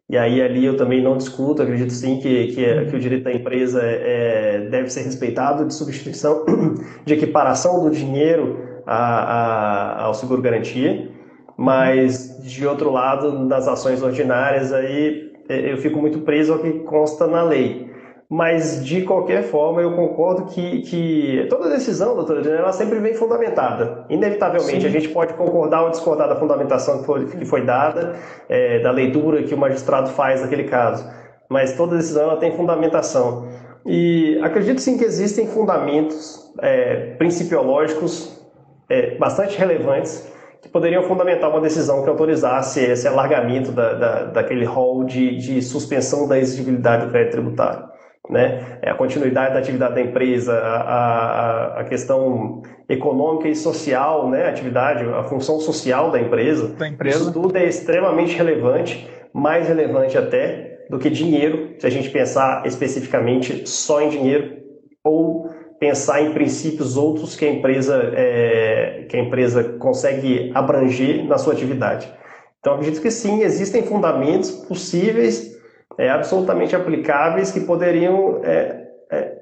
[0.10, 3.26] e aí ali eu também não discuto, acredito sim que, que, é, que o direito
[3.26, 6.46] da empresa é, deve ser respeitado de substituição,
[7.06, 11.12] de equiparação do dinheiro a, a, ao seguro garantia,
[11.58, 16.72] mas de outro lado, nas ações ordinárias aí é, eu fico muito preso ao que
[16.80, 17.87] consta na lei.
[18.30, 23.14] Mas, de qualquer forma, eu concordo que, que toda decisão, doutora Adriana, ela sempre vem
[23.14, 24.06] fundamentada.
[24.10, 24.88] Inevitavelmente, Sim.
[24.88, 28.16] a gente pode concordar ou discordar da fundamentação que foi, que foi dada,
[28.50, 31.10] é, da leitura que o magistrado faz naquele caso.
[31.50, 33.48] Mas toda decisão ela tem fundamentação.
[33.86, 38.46] E acredito sim que existem fundamentos é, principiológicos
[38.90, 40.30] é, bastante relevantes
[40.62, 45.62] que poderiam fundamentar uma decisão que autorizasse esse alargamento da, da, daquele rol de, de
[45.62, 47.96] suspensão da exigibilidade do crédito tributário
[48.30, 48.80] né?
[48.82, 54.46] É a continuidade da atividade da empresa, a, a, a, questão econômica e social, né?
[54.46, 56.70] A atividade, a função social da empresa.
[56.76, 57.20] Da empresa.
[57.20, 62.66] Isso tudo é extremamente relevante, mais relevante até do que dinheiro, se a gente pensar
[62.66, 64.58] especificamente só em dinheiro
[65.04, 65.50] ou
[65.80, 71.54] pensar em princípios outros que a empresa é, que a empresa consegue abranger na sua
[71.54, 72.12] atividade.
[72.60, 75.57] Então acredito que sim, existem fundamentos possíveis
[75.98, 79.38] é, absolutamente aplicáveis que poderiam é, é,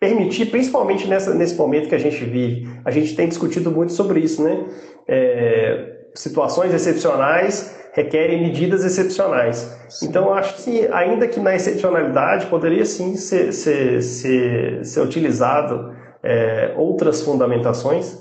[0.00, 4.20] permitir, principalmente nessa, nesse momento que a gente vive, a gente tem discutido muito sobre
[4.20, 4.64] isso, né?
[5.06, 9.78] É, situações excepcionais requerem medidas excepcionais.
[9.88, 10.06] Sim.
[10.06, 16.72] Então, acho que, ainda que na excepcionalidade, poderia sim ser, ser, ser, ser utilizado é,
[16.76, 18.18] outras fundamentações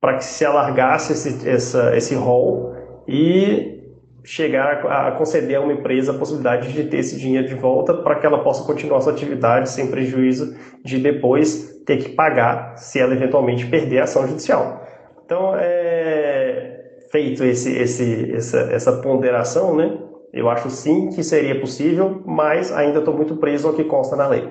[0.00, 2.74] para que se alargasse esse, essa, esse rol
[3.06, 3.79] e
[4.24, 8.16] chegar a conceder a uma empresa a possibilidade de ter esse dinheiro de volta para
[8.16, 10.54] que ela possa continuar sua atividade sem prejuízo
[10.84, 14.86] de depois ter que pagar se ela eventualmente perder a ação judicial.
[15.24, 19.98] Então, é, feito esse, esse, essa, essa ponderação, né,
[20.32, 24.28] eu acho sim que seria possível, mas ainda estou muito preso ao que consta na
[24.28, 24.48] lei.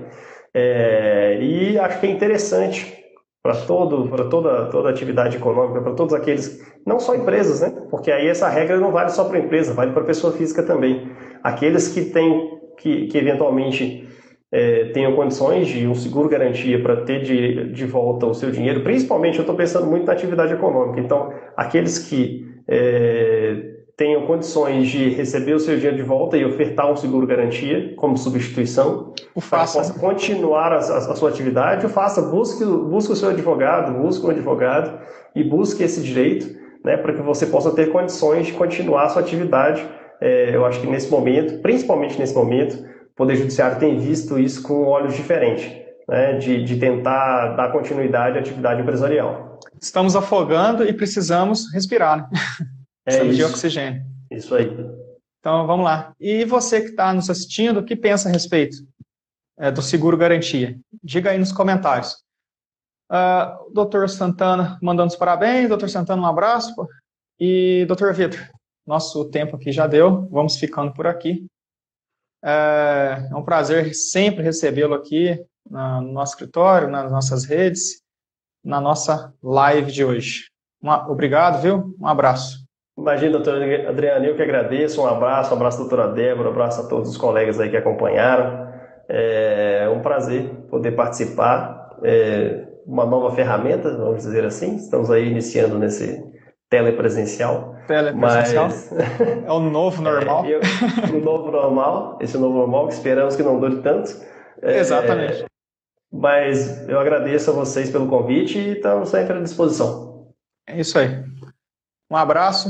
[0.53, 2.98] É, e acho que é interessante
[3.41, 7.73] para todo, para toda, toda atividade econômica, para todos aqueles, não só empresas, né?
[7.89, 11.09] Porque aí essa regra não vale só para empresa, vale para pessoa física também.
[11.41, 14.07] Aqueles que têm, que, que eventualmente
[14.51, 18.83] é, tenham condições de um seguro garantia para ter de, de volta o seu dinheiro,
[18.83, 20.99] principalmente eu estou pensando muito na atividade econômica.
[20.99, 26.89] Então, aqueles que é, tenham condições de receber o seu dinheiro de volta e ofertar
[26.89, 29.77] um seguro garantia como substituição, o faça.
[29.77, 34.25] possa continuar a, a, a, sua atividade, o faça, busque, busque o seu advogado, busque
[34.25, 34.97] um advogado
[35.35, 39.21] e busque esse direito, né, para que você possa ter condições de continuar a sua
[39.21, 39.85] atividade.
[40.21, 44.63] É, eu acho que nesse momento, principalmente nesse momento, o Poder Judiciário tem visto isso
[44.63, 45.69] com olhos diferentes,
[46.07, 49.59] né, de, de tentar dar continuidade à atividade empresarial.
[49.81, 52.29] Estamos afogando e precisamos respirar.
[52.31, 52.39] Né?
[53.05, 53.35] É isso.
[53.35, 54.05] de oxigênio.
[54.31, 54.69] Isso aí.
[55.39, 56.13] Então vamos lá.
[56.19, 58.77] E você que está nos assistindo, o que pensa a respeito
[59.57, 60.79] é, do seguro garantia?
[61.03, 62.23] Diga aí nos comentários.
[63.11, 66.73] Uh, doutor Santana mandando os parabéns, doutor Santana, um abraço.
[67.39, 68.39] E doutor Vitor,
[68.85, 71.47] nosso tempo aqui já deu, vamos ficando por aqui.
[72.43, 78.01] É, é um prazer sempre recebê-lo aqui no nosso escritório, nas nossas redes,
[78.63, 80.49] na nossa live de hoje.
[80.81, 81.95] Uma, obrigado, viu?
[81.99, 82.58] Um abraço.
[82.99, 83.55] Imagina, doutor
[83.87, 85.01] Adriano, eu que agradeço.
[85.01, 88.67] Um abraço, um abraço, doutora Débora, um abraço a todos os colegas aí que acompanharam.
[89.07, 91.97] É um prazer poder participar.
[92.03, 94.75] É uma nova ferramenta, vamos dizer assim.
[94.75, 96.21] Estamos aí iniciando nesse
[96.69, 97.75] telepresencial.
[97.87, 98.65] Telepresencial.
[98.65, 98.91] Mas...
[99.45, 100.45] É o novo normal.
[100.45, 100.59] É, eu,
[101.15, 104.13] o novo normal, esse novo normal que esperamos que não dure tanto.
[104.61, 105.45] É, Exatamente.
[106.11, 110.27] mas eu agradeço a vocês pelo convite e estamos sempre à disposição.
[110.67, 111.23] É isso aí.
[112.11, 112.69] Um abraço,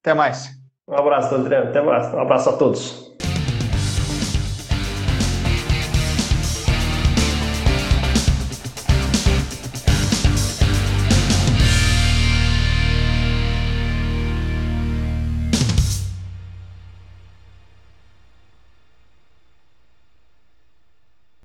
[0.00, 0.48] até mais.
[0.88, 2.12] Um abraço, Adriano, até mais.
[2.12, 3.09] Um abraço a todos.